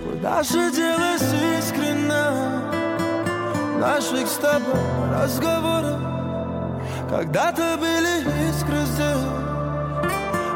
Куда 0.05 0.43
же 0.43 0.71
делась 0.71 1.23
искренно 1.59 2.63
Наших 3.81 4.29
с 4.29 4.35
тобой 4.35 4.79
разговоров 5.11 6.06
когда-то 7.09 7.77
были 7.77 8.19
искры 8.49 8.85
здесь 8.85 9.27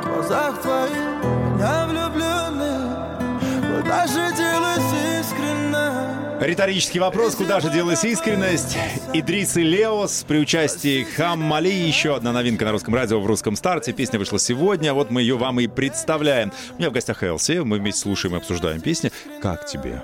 В 0.01 0.13
глазах 0.13 0.61
твоих 0.61 1.23
меня 1.55 1.87
влюбленных 1.87 3.81
Куда 3.81 4.07
же 4.07 4.35
делась 4.35 4.93
искренность 5.19 6.11
Риторический 6.41 6.99
вопрос, 6.99 7.35
куда 7.35 7.59
же 7.59 7.69
делась 7.69 8.03
искренность? 8.03 8.75
Идрис 9.13 9.57
и 9.57 9.61
Леос 9.61 10.25
при 10.27 10.39
участии 10.39 11.03
Хаммали. 11.03 11.69
Еще 11.69 12.15
одна 12.15 12.31
новинка 12.31 12.65
на 12.65 12.71
русском 12.71 12.95
радио 12.95 13.21
в 13.21 13.27
русском 13.27 13.55
старте. 13.55 13.93
Песня 13.93 14.17
вышла 14.17 14.39
сегодня, 14.39 14.95
вот 14.95 15.11
мы 15.11 15.21
ее 15.21 15.37
вам 15.37 15.59
и 15.59 15.67
представляем. 15.67 16.51
У 16.73 16.79
меня 16.79 16.89
в 16.89 16.93
гостях 16.93 17.21
Элси, 17.21 17.59
мы 17.59 17.77
вместе 17.77 18.01
слушаем 18.01 18.33
и 18.33 18.39
обсуждаем 18.39 18.81
песни. 18.81 19.11
Как 19.39 19.67
тебе? 19.67 20.01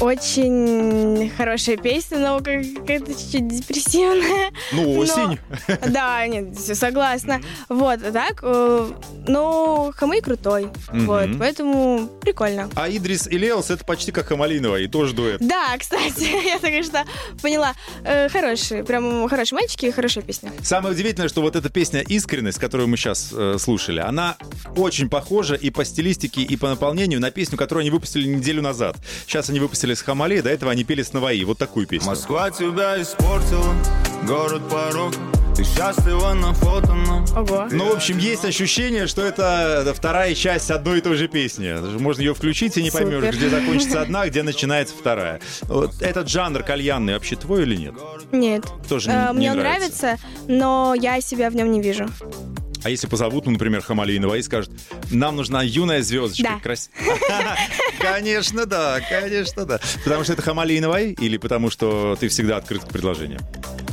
Очень 0.00 1.30
хорошая 1.36 1.76
песня, 1.76 2.18
но 2.18 2.38
какая-то 2.38 3.14
чуть-чуть 3.14 3.48
депрессивная. 3.48 4.52
Ну, 4.72 4.98
осень. 4.98 5.38
Но, 5.68 5.76
да, 5.88 6.26
нет, 6.26 6.58
согласна. 6.58 7.40
Вот, 7.68 8.00
так, 8.12 8.40
э, 8.42 8.90
ну, 9.28 9.92
Хамы 9.96 10.20
крутой. 10.20 10.68
Вот, 10.92 11.28
поэтому 11.38 12.08
прикольно. 12.20 12.68
А 12.74 12.88
Идрис 12.88 13.26
и 13.26 13.38
Леос 13.38 13.70
это 13.70 13.84
почти 13.84 14.12
как 14.12 14.26
Хамалинова, 14.26 14.76
и 14.76 14.88
тоже 14.88 15.14
дуэт. 15.14 15.40
Да, 15.40 15.76
кстати, 15.78 16.28
я 16.46 16.58
только 16.58 16.82
что 16.82 17.04
поняла. 17.40 17.74
Э, 18.04 18.28
хорошие, 18.28 18.84
прям 18.84 19.28
хорошие 19.28 19.58
мальчики 19.58 19.86
и 19.86 19.90
хорошая 19.90 20.24
песня. 20.24 20.52
Самое 20.62 20.94
удивительное, 20.94 21.28
что 21.28 21.40
вот 21.40 21.56
эта 21.56 21.68
песня 21.68 22.00
«Искренность», 22.00 22.58
которую 22.58 22.88
мы 22.88 22.96
сейчас 22.96 23.30
э, 23.32 23.56
слушали, 23.58 24.00
она 24.00 24.36
очень 24.76 25.08
похожа 25.08 25.54
и 25.54 25.70
по 25.70 25.84
стилистике, 25.84 26.42
и 26.42 26.56
по 26.56 26.68
наполнению 26.68 27.20
на 27.20 27.30
песню, 27.30 27.56
которую 27.56 27.82
они 27.82 27.90
выпустили 27.90 28.26
неделю 28.26 28.62
назад. 28.62 28.96
Сейчас 29.26 29.48
они 29.50 29.60
выпустили 29.60 29.83
с 29.92 30.00
Хамали, 30.02 30.40
до 30.40 30.48
этого 30.50 30.72
они 30.72 30.84
пели 30.84 31.02
с 31.02 31.12
Наваи. 31.12 31.44
Вот 31.44 31.58
такую 31.58 31.86
песню. 31.86 32.08
Москва 32.08 32.50
тебя 32.50 33.00
испортила, 33.00 33.74
город 34.26 34.62
порог. 34.70 35.12
Ты 35.54 35.62
счастлива 35.62 36.32
на 36.32 36.52
фото, 36.52 36.94
но... 36.94 37.24
Ого. 37.36 37.68
Ну, 37.70 37.90
в 37.90 37.92
общем, 37.94 38.18
есть 38.18 38.44
ощущение, 38.44 39.06
что 39.06 39.22
это 39.22 39.92
вторая 39.94 40.34
часть 40.34 40.68
одной 40.72 40.98
и 40.98 41.00
той 41.00 41.14
же 41.16 41.28
песни. 41.28 41.72
Можно 42.00 42.22
ее 42.22 42.34
включить 42.34 42.76
и 42.76 42.82
не 42.82 42.90
поймешь, 42.90 43.22
Супер. 43.24 43.36
где 43.36 43.48
закончится 43.50 44.00
одна, 44.02 44.26
где 44.26 44.42
начинается 44.42 44.96
вторая. 44.98 45.40
Вот 45.62 46.02
этот 46.02 46.28
жанр 46.28 46.64
кальянный 46.64 47.12
вообще 47.14 47.36
твой 47.36 47.62
или 47.62 47.76
нет? 47.76 47.94
Нет. 48.32 48.64
Тоже 48.88 49.10
не, 49.10 49.14
э, 49.14 49.26
не 49.28 49.32
Мне 49.34 49.52
он 49.52 49.58
нравится. 49.58 50.06
нравится, 50.06 50.26
но 50.48 50.94
я 51.00 51.20
себя 51.20 51.50
в 51.50 51.54
нем 51.54 51.70
не 51.70 51.80
вижу. 51.80 52.08
А 52.84 52.90
если 52.90 53.06
позовут, 53.06 53.46
ну, 53.46 53.52
например, 53.52 53.80
Хамалинова 53.80 54.34
и 54.34 54.42
скажут, 54.42 54.70
нам 55.10 55.36
нужна 55.36 55.62
юная 55.62 56.02
звездочка. 56.02 56.54
Да. 56.54 56.60
Крас... 56.60 56.90
Конечно, 57.98 58.66
да, 58.66 59.00
конечно, 59.08 59.64
да. 59.64 59.80
Потому 60.04 60.24
что 60.24 60.34
это 60.34 60.42
Хамалинова 60.42 61.00
или 61.00 61.38
потому 61.38 61.70
что 61.70 62.16
ты 62.20 62.28
всегда 62.28 62.58
открыт 62.58 62.84
к 62.84 62.88
предложениям? 62.88 63.40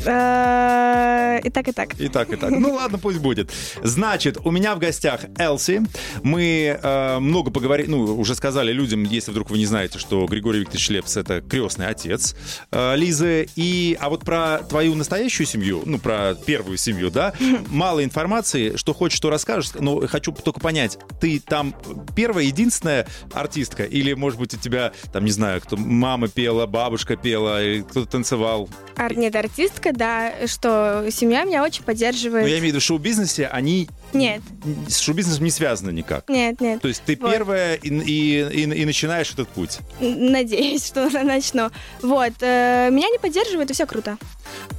Э, 0.05 1.39
и 1.43 1.49
так, 1.49 1.67
и 1.67 1.71
так. 1.71 1.99
И 1.99 2.07
так, 2.07 2.31
и 2.31 2.35
так. 2.35 2.51
Ну 2.51 2.73
ладно, 2.73 2.97
пусть 2.97 3.19
будет. 3.19 3.51
Значит, 3.83 4.37
у 4.43 4.51
меня 4.51 4.75
в 4.75 4.79
гостях 4.79 5.21
Элси. 5.37 5.81
Мы 6.23 6.79
э, 6.81 7.19
много 7.19 7.51
поговорили, 7.51 7.87
ну, 7.87 8.17
уже 8.17 8.35
сказали 8.35 8.71
людям, 8.71 9.03
если 9.03 9.31
вдруг 9.31 9.49
вы 9.49 9.57
не 9.57 9.65
знаете, 9.65 9.99
что 9.99 10.25
Григорий 10.25 10.59
Викторович 10.59 10.89
Лепс— 10.89 11.17
это 11.17 11.41
крестный 11.41 11.87
отец 11.87 12.35
э, 12.71 12.95
Лизы. 12.95 13.47
И, 13.55 13.97
а 13.99 14.09
вот 14.09 14.23
про 14.23 14.59
твою 14.69 14.95
настоящую 14.95 15.47
семью, 15.47 15.83
ну, 15.85 15.99
про 15.99 16.35
первую 16.45 16.77
семью, 16.77 17.11
да, 17.11 17.33
мало 17.67 18.03
информации. 18.03 18.75
Что 18.75 18.93
хочешь, 18.93 19.17
что 19.17 19.29
расскажешь. 19.29 19.71
Но 19.79 20.07
хочу 20.07 20.31
только 20.31 20.59
понять, 20.59 20.97
ты 21.19 21.39
там 21.39 21.75
первая, 22.15 22.45
единственная 22.45 23.07
артистка? 23.33 23.83
Или, 23.83 24.13
может 24.13 24.39
быть, 24.39 24.53
у 24.53 24.57
тебя, 24.57 24.91
там, 25.11 25.25
не 25.25 25.31
знаю, 25.31 25.61
кто 25.61 25.77
мама 25.77 26.27
пела, 26.27 26.65
бабушка 26.65 27.15
пела, 27.15 27.59
кто-то 27.89 28.09
танцевал? 28.09 28.69
Ар- 28.95 29.17
нет, 29.17 29.35
артистка, 29.35 29.90
да, 29.93 30.47
что 30.47 31.05
семья 31.11 31.43
меня 31.43 31.63
очень 31.63 31.83
поддерживает. 31.83 32.43
Но 32.43 32.47
я 32.49 32.55
имею 32.59 32.61
в 32.61 32.67
виду, 32.67 32.79
в 32.79 32.83
шоу-бизнесе 32.83 33.47
они 33.47 33.89
Нет, 34.13 34.41
с 34.87 34.99
шоу-бизнесом 34.99 35.43
не 35.43 35.51
связаны 35.51 35.91
никак. 35.91 36.27
нет, 36.29 36.59
нет. 36.61 36.81
То 36.81 36.87
есть 36.87 37.03
ты 37.05 37.17
Вот. 37.19 37.31
первая 37.31 37.75
и, 37.75 37.89
и, 37.89 38.41
и, 38.41 38.61
и 38.63 38.85
начинаешь 38.85 39.31
этот 39.31 39.49
путь. 39.49 39.79
Надеюсь, 39.99 40.85
что 40.87 41.09
начну. 41.23 41.69
Вот, 42.01 42.33
э, 42.41 42.89
меня 42.91 43.09
не 43.09 43.19
поддерживают, 43.19 43.69
и 43.69 43.73
все 43.73 43.85
круто. 43.85 44.17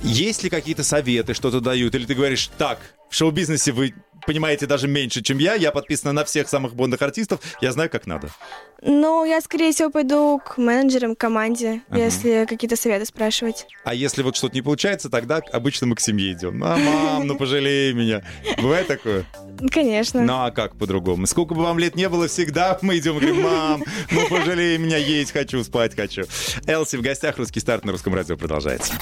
Есть 0.02 0.42
ли 0.42 0.50
какие-то 0.50 0.84
советы, 0.84 1.34
что-то 1.34 1.60
дают? 1.60 1.94
Или 1.94 2.04
ты 2.06 2.14
говоришь, 2.14 2.50
так, 2.58 2.78
в 3.10 3.14
шоу-бизнесе 3.14 3.72
вы 3.72 3.94
понимаете 4.26 4.66
даже 4.66 4.88
меньше, 4.88 5.22
чем 5.22 5.38
я. 5.38 5.54
Я 5.54 5.70
подписана 5.72 6.12
на 6.12 6.24
всех 6.24 6.48
самых 6.48 6.74
модных 6.74 7.00
артистов. 7.02 7.40
Я 7.60 7.72
знаю, 7.72 7.90
как 7.90 8.06
надо. 8.06 8.28
Ну, 8.84 9.24
я, 9.24 9.40
скорее 9.40 9.72
всего, 9.72 9.90
пойду 9.90 10.40
к 10.44 10.58
менеджерам, 10.58 11.14
к 11.14 11.18
команде, 11.20 11.82
Ага. 11.88 12.00
если 12.00 12.46
какие-то 12.48 12.74
советы 12.76 13.06
спрашивать. 13.06 13.66
А 13.84 13.94
если 13.94 14.22
вот 14.22 14.34
что-то 14.36 14.54
не 14.54 14.62
получается, 14.62 15.08
тогда 15.08 15.40
обычно 15.52 15.86
мы 15.86 15.94
к 15.94 16.00
семье 16.00 16.32
идем. 16.32 16.62
А, 16.64 16.76
мам, 16.76 17.26
ну 17.26 17.36
пожалей 17.36 17.92
меня. 17.92 18.22
Бывает 18.60 18.88
такое? 18.88 19.24
Конечно. 19.70 20.20
Ну 20.22 20.32
а 20.44 20.50
как 20.50 20.76
по-другому? 20.76 21.26
Сколько 21.26 21.54
бы 21.54 21.62
вам 21.62 21.78
лет 21.78 21.94
не 21.94 22.08
было, 22.08 22.26
всегда 22.26 22.76
мы 22.82 22.98
идем 22.98 23.18
и 23.18 23.20
говорим, 23.20 23.42
мам, 23.42 23.84
ну 24.10 24.26
пожалей 24.28 24.78
меня, 24.78 24.96
есть 24.96 25.32
хочу, 25.32 25.62
спать 25.62 25.94
хочу. 25.94 26.24
Элси 26.66 26.96
в 26.96 27.02
гостях, 27.02 27.36
русский 27.38 27.60
старт 27.60 27.84
на 27.84 27.92
русском 27.92 28.14
радио 28.14 28.36
продолжается. 28.36 28.92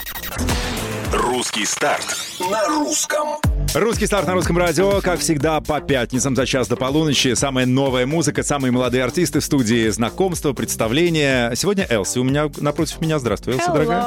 Русский 1.12 1.49
старт 1.58 2.16
на 2.38 2.64
русском. 2.68 3.28
Русский 3.74 4.06
старт 4.06 4.26
на 4.26 4.34
русском 4.34 4.56
радио, 4.58 5.00
как 5.00 5.20
всегда, 5.20 5.60
по 5.60 5.80
пятницам 5.80 6.34
за 6.34 6.44
час 6.46 6.66
до 6.66 6.74
полуночи. 6.76 7.34
Самая 7.34 7.66
новая 7.66 8.04
музыка, 8.06 8.42
самые 8.42 8.72
молодые 8.72 9.04
артисты 9.04 9.38
в 9.40 9.44
студии 9.44 9.88
знакомства, 9.90 10.52
представления. 10.54 11.54
Сегодня 11.54 11.86
Элси 11.88 12.18
у 12.18 12.24
меня 12.24 12.50
напротив 12.58 13.00
меня. 13.00 13.18
Здравствуй, 13.20 13.54
Элси, 13.54 13.68
Hello. 13.68 13.72
дорогая. 13.74 14.02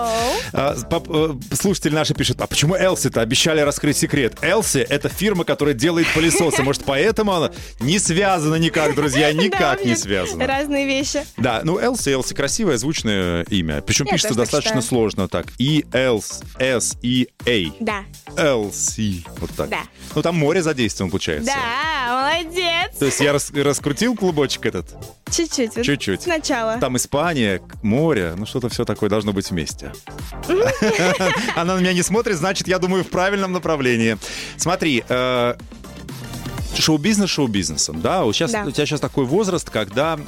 А, 0.52 0.76
пап- 0.90 1.08
э, 1.10 1.34
слушатели 1.56 1.94
наши 1.94 2.14
пишут, 2.14 2.42
а 2.42 2.48
почему 2.48 2.76
Элси-то? 2.76 3.22
Обещали 3.22 3.62
раскрыть 3.62 3.96
секрет. 3.96 4.38
Элси— 4.42 4.80
это 4.90 5.08
фирма, 5.08 5.46
которая 5.46 5.76
делает 5.76 6.08
пылесосы. 6.14 6.62
Может, 6.64 6.84
поэтому 6.84 7.32
она 7.34 7.52
не 7.80 8.00
связана 8.00 8.56
никак, 8.56 8.96
друзья, 8.96 9.32
никак 9.34 9.86
не 9.86 9.96
связана. 9.96 10.46
Разные 10.46 10.86
вещи. 10.86 11.24
Да, 11.38 11.62
ну 11.64 11.80
Элси, 11.80 12.10
Элси 12.10 12.34
красивое, 12.34 12.78
звучное 12.78 13.44
имя. 13.50 13.82
Причем 13.82 14.08
пишется 14.08 14.36
достаточно 14.36 14.82
сложно 14.82 15.28
так. 15.30 15.46
И 15.58 15.86
Элс, 15.94 16.42
С, 16.60 16.98
И, 17.02 17.30
А. 17.46 17.50
Да. 17.80 18.04
Элси. 18.38 19.26
Вот 19.40 19.52
так. 19.52 19.70
Да. 19.70 19.82
Ну, 20.16 20.22
там 20.22 20.36
море 20.38 20.62
задействовано, 20.64 21.12
получается. 21.12 21.52
Да, 21.54 22.32
молодец. 22.42 22.98
То 22.98 23.06
есть 23.06 23.20
я 23.20 23.34
рас- 23.34 23.52
раскрутил 23.52 24.16
клубочек 24.16 24.66
этот? 24.66 24.96
Чуть-чуть. 25.30 25.76
вот 25.76 25.84
Чуть-чуть. 25.86 26.22
Сначала. 26.22 26.78
Там 26.78 26.96
Испания, 26.96 27.62
море, 27.82 28.34
ну 28.38 28.46
что-то 28.46 28.70
все 28.70 28.86
такое 28.86 29.10
должно 29.10 29.34
быть 29.34 29.50
вместе. 29.52 29.92
Она 31.56 31.76
на 31.76 31.80
меня 31.80 31.94
не 31.94 32.04
смотрит, 32.04 32.38
значит, 32.38 32.68
я 32.68 32.80
думаю, 32.80 33.04
в 33.04 33.08
правильном 33.10 33.52
направлении. 33.52 34.18
Смотри, 34.58 35.04
э, 35.08 35.56
шоу-бизнес 36.78 37.30
шоу-бизнесом, 37.30 38.02
да? 38.02 38.24
Сейчас, 38.32 38.52
Да. 38.52 38.64
У 38.64 38.72
тебя 38.72 38.86
сейчас 38.86 39.00
такой 39.00 39.26
возраст, 39.26 39.70
когда 39.70 40.20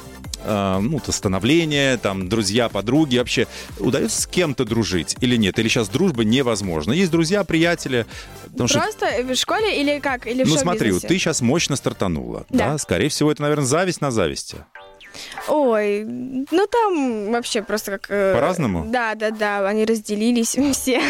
ну, 0.46 1.00
то 1.00 1.12
становление, 1.12 1.96
там, 1.96 2.28
друзья, 2.28 2.68
подруги, 2.68 3.18
вообще 3.18 3.46
удается 3.78 4.22
с 4.22 4.26
кем-то 4.26 4.64
дружить 4.64 5.16
или 5.20 5.36
нет? 5.36 5.58
Или 5.58 5.68
сейчас 5.68 5.88
дружба 5.88 6.24
невозможна? 6.24 6.92
Есть 6.92 7.10
друзья, 7.10 7.44
приятели, 7.44 8.06
потому 8.44 8.68
что 8.68 8.80
Просто 8.80 9.06
в 9.24 9.34
школе 9.34 9.80
или 9.80 9.98
как? 9.98 10.26
Или 10.26 10.44
в 10.44 10.48
ну 10.48 10.56
смотри, 10.56 10.92
вот 10.92 11.02
ты 11.02 11.18
сейчас 11.18 11.40
мощно 11.40 11.76
стартанула, 11.76 12.46
да. 12.50 12.72
Да. 12.72 12.78
Скорее 12.78 13.08
всего, 13.08 13.30
это, 13.30 13.42
наверное, 13.42 13.66
зависть 13.66 14.00
на 14.00 14.10
зависти. 14.10 14.56
Ой, 15.48 16.04
ну 16.04 16.66
там 16.66 17.32
вообще 17.32 17.62
просто 17.62 17.92
как... 17.92 18.06
э, 18.10 18.34
По-разному? 18.34 18.84
Да, 18.86 19.14
да, 19.14 19.30
да, 19.30 19.66
они 19.68 19.84
разделились 19.84 20.56
все. 20.72 21.00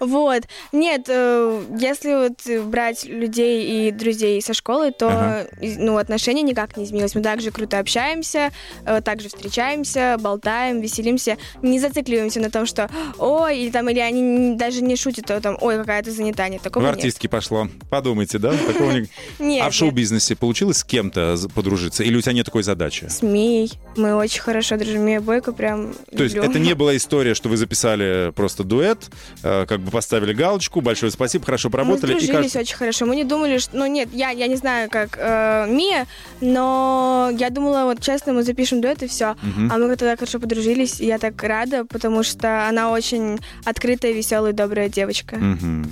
вот. 0.00 0.42
Нет, 0.72 1.06
э, 1.08 1.62
если 1.78 2.14
вот 2.14 2.64
брать 2.66 3.04
людей 3.04 3.88
и 3.88 3.90
друзей 3.92 4.40
со 4.42 4.54
школы, 4.54 4.92
то 4.92 5.08
Ага. 5.08 5.46
ну, 5.60 5.96
отношения 5.98 6.42
никак 6.42 6.76
не 6.76 6.84
изменилось. 6.84 7.14
Мы 7.14 7.22
также 7.22 7.50
круто 7.50 7.78
общаемся, 7.78 8.52
э, 8.84 9.00
также 9.00 9.28
встречаемся, 9.28 10.16
болтаем, 10.20 10.80
веселимся, 10.80 11.36
не 11.62 11.78
зацикливаемся 11.80 12.40
на 12.40 12.50
том, 12.50 12.66
что 12.66 12.88
ой, 13.18 13.58
или 13.58 13.70
там, 13.70 13.88
или 13.88 13.98
они 14.00 14.56
даже 14.56 14.82
не 14.82 14.96
шутят, 14.96 15.30
о, 15.30 15.40
там, 15.40 15.56
ой, 15.60 15.78
какая 15.78 16.02
ты 16.02 16.10
занята, 16.10 16.48
нет, 16.48 16.62
такого 16.62 16.82
в 16.82 16.86
нет. 16.86 16.96
артистки 16.96 17.26
пошло. 17.26 17.68
Подумайте, 17.90 18.38
да? 18.38 18.52
Такого 18.66 18.90
не- 18.92 19.08
Нет, 19.38 19.62
а 19.62 19.64
в 19.64 19.68
нет. 19.68 19.72
шоу-бизнесе 19.74 20.36
получилось 20.36 20.78
с 20.78 20.84
кем-то 20.84 21.36
подружиться? 21.54 22.02
Или 22.04 22.16
у 22.16 22.20
тебя 22.20 22.32
нет 22.32 22.46
такой 22.46 22.62
задачи? 22.62 23.06
С 23.08 23.22
Мией. 23.28 23.72
Мы 23.96 24.14
очень 24.14 24.40
хорошо 24.40 24.76
дружим. 24.76 25.02
Мия 25.02 25.20
Бойко 25.20 25.52
прям 25.52 25.92
То 26.16 26.22
есть 26.24 26.36
это 26.36 26.58
не 26.58 26.74
была 26.78 26.96
история, 26.96 27.34
что 27.34 27.48
вы 27.48 27.56
записали 27.56 28.32
просто 28.34 28.64
дуэт, 28.64 29.10
э, 29.42 29.66
как 29.66 29.80
бы 29.80 29.90
поставили 29.90 30.32
галочку, 30.32 30.80
большое 30.80 31.10
спасибо, 31.12 31.44
хорошо 31.44 31.70
поработали. 31.70 32.12
Мы 32.12 32.18
и 32.18 32.22
сдружились 32.22 32.52
кажется- 32.52 32.58
очень 32.60 32.76
хорошо. 32.76 33.06
Мы 33.06 33.16
не 33.16 33.24
думали, 33.24 33.58
что... 33.58 33.76
Ну, 33.76 33.86
нет, 33.86 34.08
я, 34.12 34.30
я 34.30 34.46
не 34.46 34.56
знаю, 34.56 34.88
как 34.90 35.16
э, 35.18 35.66
Мия, 35.68 36.06
но 36.40 37.30
я 37.38 37.50
думала, 37.50 37.84
вот 37.84 38.00
честно, 38.00 38.32
мы 38.32 38.42
запишем 38.42 38.80
дуэт 38.80 39.02
и 39.02 39.06
все. 39.08 39.36
Мгм. 39.42 39.70
А 39.72 39.78
мы 39.78 39.96
так 39.96 40.18
хорошо 40.18 40.38
подружились, 40.38 41.00
и 41.00 41.06
я 41.06 41.18
так 41.18 41.42
рада, 41.42 41.84
потому 41.84 42.22
что 42.22 42.68
она 42.68 42.90
очень 42.90 43.38
открытая, 43.64 44.12
веселая, 44.12 44.52
добрая 44.52 44.88
девочка. 44.88 45.36
Мгм. 45.36 45.90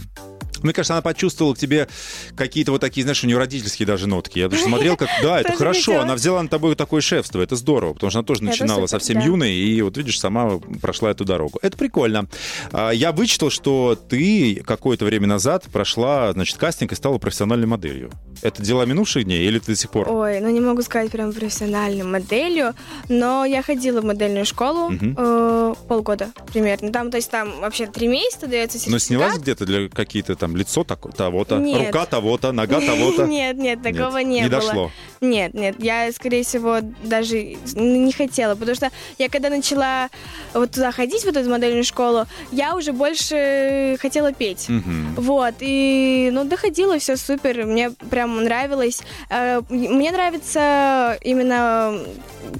Мне 0.62 0.72
кажется, 0.72 0.94
она 0.94 1.02
почувствовала 1.02 1.54
к 1.54 1.58
тебе 1.58 1.88
какие-то 2.36 2.72
вот 2.72 2.80
такие, 2.80 3.02
знаешь, 3.02 3.22
у 3.24 3.26
нее 3.26 3.38
родительские 3.38 3.86
даже 3.86 4.06
нотки. 4.06 4.38
Я 4.38 4.48
даже 4.48 4.62
смотрел, 4.64 4.96
как, 4.96 5.08
да, 5.22 5.40
это 5.40 5.52
хорошо, 5.52 6.00
она 6.00 6.14
взяла 6.14 6.42
на 6.42 6.48
тобой 6.48 6.74
такое 6.76 7.00
шефство, 7.00 7.40
это 7.40 7.56
здорово, 7.56 7.94
потому 7.94 8.10
что 8.10 8.18
она 8.20 8.26
тоже 8.26 8.42
начинала 8.42 8.86
совсем 8.86 9.18
юной, 9.20 9.54
и 9.54 9.82
вот 9.82 9.96
видишь, 9.96 10.18
сама 10.20 10.58
прошла 10.80 11.10
эту 11.10 11.24
дорогу. 11.24 11.58
Это 11.62 11.76
прикольно. 11.76 12.26
А, 12.72 12.90
Я 12.90 13.12
вычитал, 13.12 13.50
что 13.50 13.96
ты 14.08 14.62
какое-то 14.66 15.04
время 15.04 15.26
назад 15.26 15.64
прошла, 15.72 16.32
значит, 16.32 16.56
кастинг 16.56 16.92
и 16.92 16.94
стала 16.94 17.18
профессиональной 17.18 17.66
моделью. 17.66 18.10
Это 18.42 18.62
дела 18.62 18.84
минувших 18.84 19.24
дней 19.24 19.46
или 19.46 19.58
ты 19.58 19.72
до 19.72 19.76
сих 19.76 19.90
пор? 19.90 20.08
Ой, 20.10 20.40
ну 20.40 20.50
не 20.50 20.60
могу 20.60 20.82
сказать 20.82 21.10
прям 21.10 21.32
профессиональной 21.32 22.04
моделью, 22.04 22.74
но 23.08 23.44
я 23.44 23.62
ходила 23.62 24.00
в 24.00 24.04
модельную 24.04 24.44
школу 24.44 24.92
э, 24.92 25.74
полгода 25.88 26.30
примерно. 26.52 26.92
Там, 26.92 27.10
то 27.10 27.16
есть 27.16 27.30
там 27.30 27.60
вообще 27.60 27.86
три 27.86 28.08
месяца 28.08 28.46
дается 28.46 28.76
Но 28.76 28.98
сертификат. 28.98 29.02
снялась 29.02 29.38
где-то 29.38 29.64
для 29.66 29.88
какие-то 29.88 30.36
там 30.36 30.45
лицо 30.54 30.84
тако- 30.84 31.10
того-то, 31.10 31.56
Нет. 31.56 31.86
рука 31.86 32.04
того-то, 32.06 32.52
нога 32.52 32.80
того-то? 32.80 33.26
Нет, 33.26 33.56
нет, 33.56 33.82
такого 33.82 34.18
Нет, 34.18 34.26
не, 34.28 34.40
не 34.42 34.48
было. 34.48 34.60
дошло. 34.60 34.90
Нет, 35.22 35.54
нет, 35.54 35.76
я, 35.78 36.12
скорее 36.12 36.44
всего, 36.44 36.78
даже 37.02 37.56
не 37.74 38.12
хотела, 38.12 38.54
потому 38.54 38.74
что 38.76 38.90
я 39.18 39.28
когда 39.30 39.48
начала 39.48 40.08
вот 40.52 40.72
туда 40.72 40.92
ходить, 40.92 41.22
в 41.24 41.26
эту 41.26 41.48
модельную 41.48 41.84
школу, 41.84 42.26
я 42.52 42.76
уже 42.76 42.92
больше 42.92 43.96
хотела 44.00 44.32
петь. 44.32 44.68
Мгм. 44.68 45.14
Вот, 45.16 45.54
и, 45.60 46.30
ну, 46.32 46.44
доходила, 46.44 46.98
все 46.98 47.16
супер, 47.16 47.64
мне 47.64 47.90
прям 48.10 48.44
нравилось. 48.44 49.00
Э, 49.30 49.60
Мне 49.70 50.12
нравится 50.12 51.18
именно, 51.22 51.98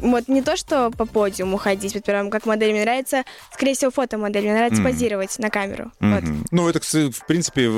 вот, 0.00 0.28
не 0.28 0.42
то, 0.42 0.56
что 0.56 0.90
по 0.90 1.04
подиуму 1.04 1.56
ходить, 1.58 1.94
вот 1.94 2.04
прям 2.04 2.30
как 2.30 2.46
модель, 2.46 2.72
мне 2.72 2.82
нравится, 2.82 3.24
скорее 3.52 3.74
всего, 3.74 3.90
фотомодель, 3.90 4.42
мне 4.44 4.54
нравится 4.54 4.80
Мгм. 4.80 4.90
позировать 4.92 5.38
на 5.38 5.50
камеру. 5.50 5.92
Вот. 6.00 6.22
Мгм. 6.22 6.44
Ну, 6.50 6.68
это, 6.68 6.80
в 6.80 7.26
принципе, 7.26 7.68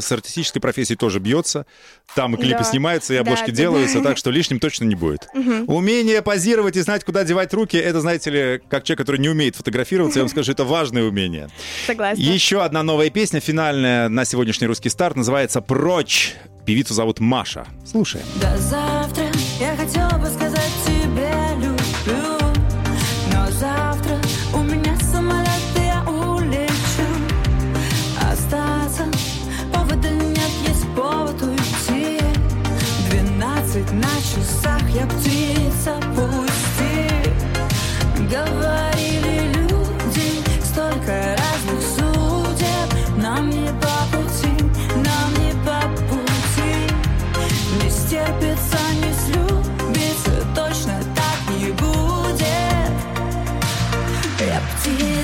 с 0.00 0.12
артистической 0.12 0.60
профессией 0.60 0.96
тоже 0.96 1.18
бьется. 1.18 1.66
Там 2.14 2.34
и 2.34 2.38
клипы 2.38 2.58
Да. 2.60 2.64
снимаются, 2.64 3.14
и 3.14 3.16
обложки 3.16 3.50
да, 3.50 3.56
делаются, 3.56 3.98
да. 3.98 4.10
так 4.10 4.18
что 4.18 4.30
лишним 4.30 4.60
точно 4.60 4.84
не 4.84 4.94
будет. 4.94 5.28
Мгм. 5.34 5.64
Умение 5.68 6.22
позировать 6.22 6.76
и 6.76 6.80
знать, 6.80 7.04
куда 7.04 7.24
девать 7.24 7.52
руки, 7.54 7.76
это, 7.76 8.00
знаете 8.00 8.30
ли, 8.30 8.60
как 8.68 8.84
человек, 8.84 8.98
который 8.98 9.20
не 9.20 9.28
умеет 9.28 9.56
фотографироваться, 9.56 10.18
я 10.18 10.22
вам 10.24 10.30
скажу, 10.30 10.52
это 10.52 10.64
важное 10.64 11.04
умение. 11.04 11.48
Согласна. 11.86 12.20
Еще 12.20 12.62
одна 12.62 12.82
новая 12.82 13.10
песня, 13.10 13.40
финальная 13.40 14.08
на 14.08 14.24
сегодняшний 14.24 14.66
русский 14.66 14.88
старт, 14.88 15.16
называется 15.16 15.60
«Прочь». 15.60 16.34
Певицу 16.66 16.92
зовут 16.92 17.18
Маша. 17.18 17.66
Слушаем. 17.90 18.26
До 18.42 18.54
завтра 18.58 19.24
я 19.58 19.74
хотела 19.74 20.18
бы 20.18 20.26
сказать 20.26 20.70
тебе 20.84 21.30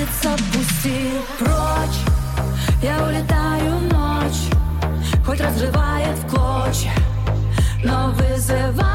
сердце 0.05 0.43
пусти. 0.53 1.11
Прочь 1.39 1.99
Я 2.81 3.03
улетаю 3.03 3.79
ночь 3.91 4.49
Хоть 5.25 5.41
разрывает 5.41 6.17
в 6.17 6.27
клочья 6.27 6.93
Но 7.83 8.11
вызывает 8.11 8.94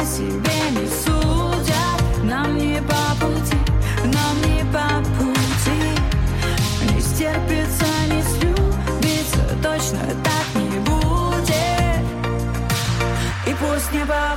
люди, 0.00 0.40
по 0.40 0.50
себе 0.50 0.59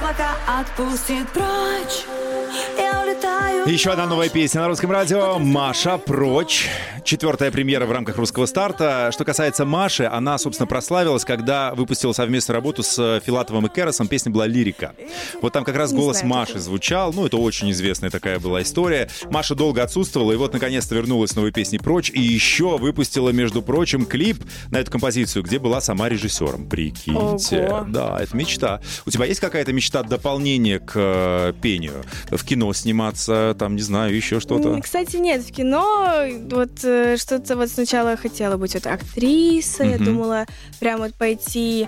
облака 0.03 0.35
отпустит 0.47 1.29
прочь 1.29 2.03
Еще 3.65 3.91
одна 3.91 4.05
новая 4.05 4.27
песня 4.27 4.59
на 4.59 4.67
русском 4.67 4.91
радио 4.91 5.39
«Маша 5.39 5.97
прочь». 5.97 6.69
Четвертая 7.05 7.51
премьера 7.51 7.85
в 7.85 7.91
рамках 7.91 8.17
русского 8.17 8.45
старта. 8.45 9.09
Что 9.11 9.25
касается 9.25 9.65
Маши, 9.65 10.03
она, 10.03 10.37
собственно, 10.37 10.67
прославилась, 10.67 11.25
когда 11.25 11.73
выпустила 11.73 12.13
совместную 12.13 12.55
работу 12.55 12.83
с 12.83 13.21
Филатовым 13.25 13.65
и 13.65 13.69
Керосом. 13.69 14.07
Песня 14.07 14.31
была 14.31 14.47
«Лирика». 14.47 14.93
Вот 15.41 15.53
там 15.53 15.63
как 15.63 15.75
раз 15.75 15.93
голос 15.93 16.19
знаю 16.19 16.33
Маши 16.33 16.59
звучал. 16.59 17.13
Ну, 17.13 17.25
это 17.25 17.37
очень 17.37 17.71
известная 17.71 18.09
такая 18.09 18.39
была 18.39 18.61
история. 18.61 19.09
Маша 19.29 19.55
долго 19.55 19.83
отсутствовала, 19.83 20.31
и 20.31 20.35
вот, 20.35 20.53
наконец-то, 20.53 20.95
вернулась 20.95 21.31
с 21.31 21.35
новой 21.35 21.51
песней 21.51 21.79
«Прочь». 21.79 22.09
И 22.09 22.21
еще 22.21 22.77
выпустила, 22.77 23.29
между 23.29 23.61
прочим, 23.61 24.05
клип 24.05 24.43
на 24.71 24.79
эту 24.79 24.91
композицию, 24.91 25.43
где 25.43 25.59
была 25.59 25.81
сама 25.81 26.09
режиссером. 26.09 26.67
Прикиньте. 26.67 27.67
Ого. 27.67 27.85
Да, 27.87 28.17
это 28.21 28.35
мечта. 28.35 28.81
У 29.05 29.09
тебя 29.09 29.25
есть 29.25 29.39
какая-то 29.39 29.73
мечта 29.73 29.92
дополнение 30.01 30.79
к 30.79 30.93
э, 30.95 31.53
пению? 31.61 32.03
В 32.31 32.43
кино 32.43 32.73
сниматься, 32.73 33.55
там, 33.59 33.75
не 33.75 33.81
знаю, 33.83 34.15
еще 34.15 34.39
что-то? 34.39 34.81
Кстати, 34.81 35.17
нет, 35.17 35.43
в 35.43 35.51
кино 35.51 36.23
вот 36.49 36.83
э, 36.83 37.17
что-то 37.17 37.55
вот 37.55 37.69
сначала 37.69 38.17
хотела 38.17 38.57
быть 38.57 38.73
вот 38.73 38.87
актрисой, 38.87 39.89
я 39.89 39.95
Мгм. 39.97 40.05
думала 40.05 40.45
прям 40.79 40.99
вот 41.01 41.13
пойти 41.13 41.87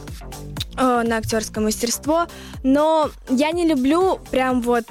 э, 0.78 1.04
на 1.08 1.18
актерское 1.18 1.64
мастерство, 1.64 2.28
но 2.64 3.10
я 3.30 3.52
не 3.52 3.66
люблю 3.68 4.20
прям 4.30 4.62
вот 4.62 4.86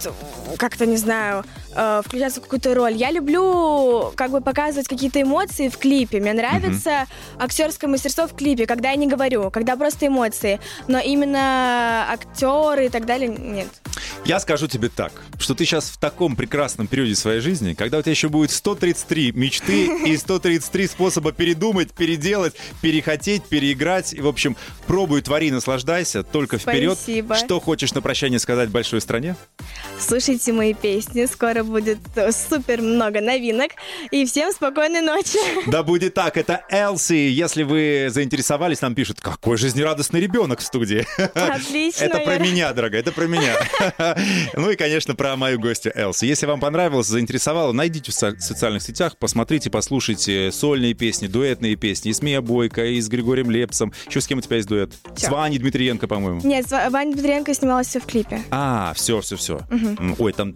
как-то, 0.57 0.87
не 0.87 0.97
знаю, 0.97 1.45
э, 1.75 2.03
включаться 2.05 2.41
в 2.41 2.45
какую-то 2.45 2.75
роль. 2.75 2.95
Я 2.95 3.11
люблю 3.11 4.13
как 4.17 4.31
бы 4.31 4.41
показывать 4.41 4.89
какие-то 4.89 5.21
эмоции 5.21 5.69
в 5.69 5.79
клипе. 5.79 6.21
Мне 6.21 6.33
нравится 6.33 7.07
актерское 7.39 7.89
мастерство 7.91 8.27
в 8.27 8.35
клипе, 8.35 8.67
когда 8.67 8.91
я 8.91 8.97
не 8.97 9.07
говорю, 9.07 9.51
когда 9.51 9.77
просто 9.77 10.07
эмоции. 10.07 10.61
Но 10.89 10.99
именно 10.99 12.07
актеры 12.11 12.87
и 12.87 12.89
так 12.89 13.07
далее 13.07 13.29
нет. 13.29 13.69
Я 14.25 14.41
скажу 14.41 14.67
тебе 14.67 14.89
так, 14.89 15.13
что 15.39 15.55
ты 15.55 15.65
сейчас 15.65 15.91
в 15.91 15.99
таком 15.99 16.37
прекрасном 16.37 16.87
периоде 16.87 17.15
своей 17.15 17.41
жизни, 17.41 17.75
когда 17.75 17.99
у 17.99 18.03
тебя 18.03 18.13
еще 18.13 18.29
будет 18.29 18.51
133 18.51 19.33
мечты 19.33 19.87
и 20.07 20.17
133 20.17 20.87
способа 20.89 21.33
передумать, 21.33 21.93
переделать, 21.93 22.55
перехотеть, 22.81 23.45
переиграть. 23.45 24.13
И, 24.15 24.21
в 24.21 24.27
общем, 24.27 24.57
пробуй, 24.87 25.23
твори, 25.23 25.51
наслаждайся, 25.51 26.23
только 26.23 26.59
вперед. 26.59 26.99
Спасибо. 26.99 27.35
Что 27.37 27.61
хочешь 27.61 27.93
на 27.93 28.01
прощание 28.01 28.39
сказать 28.39 28.71
большой 28.71 29.01
стране? 29.01 29.37
Слушайте 29.99 30.53
мои 30.53 30.75
песни, 30.75 31.27
скоро 31.27 31.63
будет 31.63 31.99
э, 32.17 32.33
супер 32.33 32.81
много 32.81 33.21
новинок. 33.21 33.73
И 34.11 34.25
всем 34.27 34.53
спокойной 34.53 35.01
ночи. 35.01 35.39
Да 35.67 35.83
будет 35.83 36.15
так, 36.15 36.37
это 36.37 36.63
Элси. 36.71 37.15
Если 37.15 37.63
вы 37.63 38.09
заинтересовались, 38.11 38.81
нам 38.81 38.95
пишут, 38.95 39.21
какой 39.21 39.57
жизнерадостный 39.57 40.21
ребенок 40.21 40.61
в 40.61 40.63
студии. 40.63 41.07
Отлично. 41.35 42.05
Это 42.05 42.21
про 42.21 42.39
меня, 42.39 42.73
дорогая, 42.73 43.01
это 43.01 43.13
про 43.13 43.25
меня. 43.25 43.55
Ну 44.57 44.71
и, 44.71 44.77
конечно, 44.77 45.15
про 45.15 45.37
мою 45.37 45.59
гостью 45.61 45.93
Элси. 45.95 46.25
Если 46.27 46.47
вам 46.47 46.61
понравилось, 46.61 47.07
заинтересовало, 47.07 47.73
найдите 47.73 48.13
в 48.13 48.15
со- 48.15 48.39
социальных 48.39 48.83
сетях, 48.83 49.17
посмотрите, 49.19 49.71
послушайте 49.71 50.51
сольные 50.53 50.95
песни, 50.95 51.27
дуэтные 51.27 51.77
песни. 51.77 52.11
И 52.11 52.15
с 52.15 52.23
Мия 52.23 52.41
Бойко, 52.41 52.85
и 52.85 53.01
с 53.01 53.09
Григорием 53.09 53.51
Лепсом. 53.51 53.93
Еще 54.09 54.21
с 54.21 54.27
кем 54.27 54.39
у 54.39 54.41
тебя 54.41 54.57
есть 54.57 54.69
дуэт? 54.69 54.93
С. 55.17 55.29
Ваней 55.29 55.59
Дмитриенко, 55.59 56.07
по-моему. 56.09 56.41
Нет, 56.45 56.71
Ва- 56.71 56.89
Ваня 56.91 57.15
Петренко 57.15 57.55
снималась 57.55 57.95
в 57.95 58.01
клипе. 58.07 58.43
А, 58.51 58.93
все, 58.95 59.21
все, 59.21 59.37
все. 59.37 59.61
Ой, 60.19 60.33
там 60.33 60.55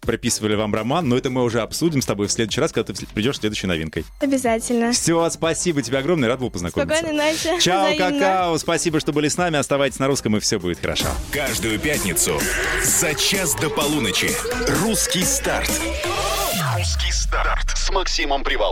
прописывали 0.00 0.54
вам 0.54 0.74
роман, 0.74 1.08
но 1.08 1.16
это 1.16 1.30
мы 1.30 1.42
уже 1.42 1.60
обсудим 1.60 2.02
с 2.02 2.06
тобой 2.06 2.28
в 2.28 2.32
следующий 2.32 2.60
раз, 2.60 2.72
когда 2.72 2.92
ты 2.92 3.06
придешь 3.06 3.36
с 3.36 3.40
следующей 3.40 3.66
новинкой. 3.66 4.04
Обязательно. 4.20 4.92
Все, 4.92 5.28
спасибо 5.30 5.82
тебе 5.82 5.98
огромное, 5.98 6.28
рад 6.28 6.40
был 6.40 6.50
познакомиться. 6.50 6.96
Спокойной 6.96 7.32
ночи. 7.32 7.60
Чао, 7.62 7.96
какао, 7.96 8.58
спасибо, 8.58 9.00
что 9.00 9.12
были 9.12 9.28
с 9.28 9.36
нами. 9.36 9.58
Оставайтесь 9.58 9.98
на 9.98 10.06
русском, 10.06 10.36
и 10.36 10.40
все 10.40 10.58
будет 10.58 10.78
хорошо. 10.80 11.06
Каждую 11.32 11.78
пятницу 11.78 12.38
за 12.82 13.14
час 13.14 13.54
до 13.54 13.68
полуночи. 13.70 14.30
Русский 14.82 15.24
старт. 15.24 15.70
Русский 16.76 17.12
старт 17.12 17.76
с 17.76 17.90
Максимом 17.90 18.42
Приваловым. 18.44 18.70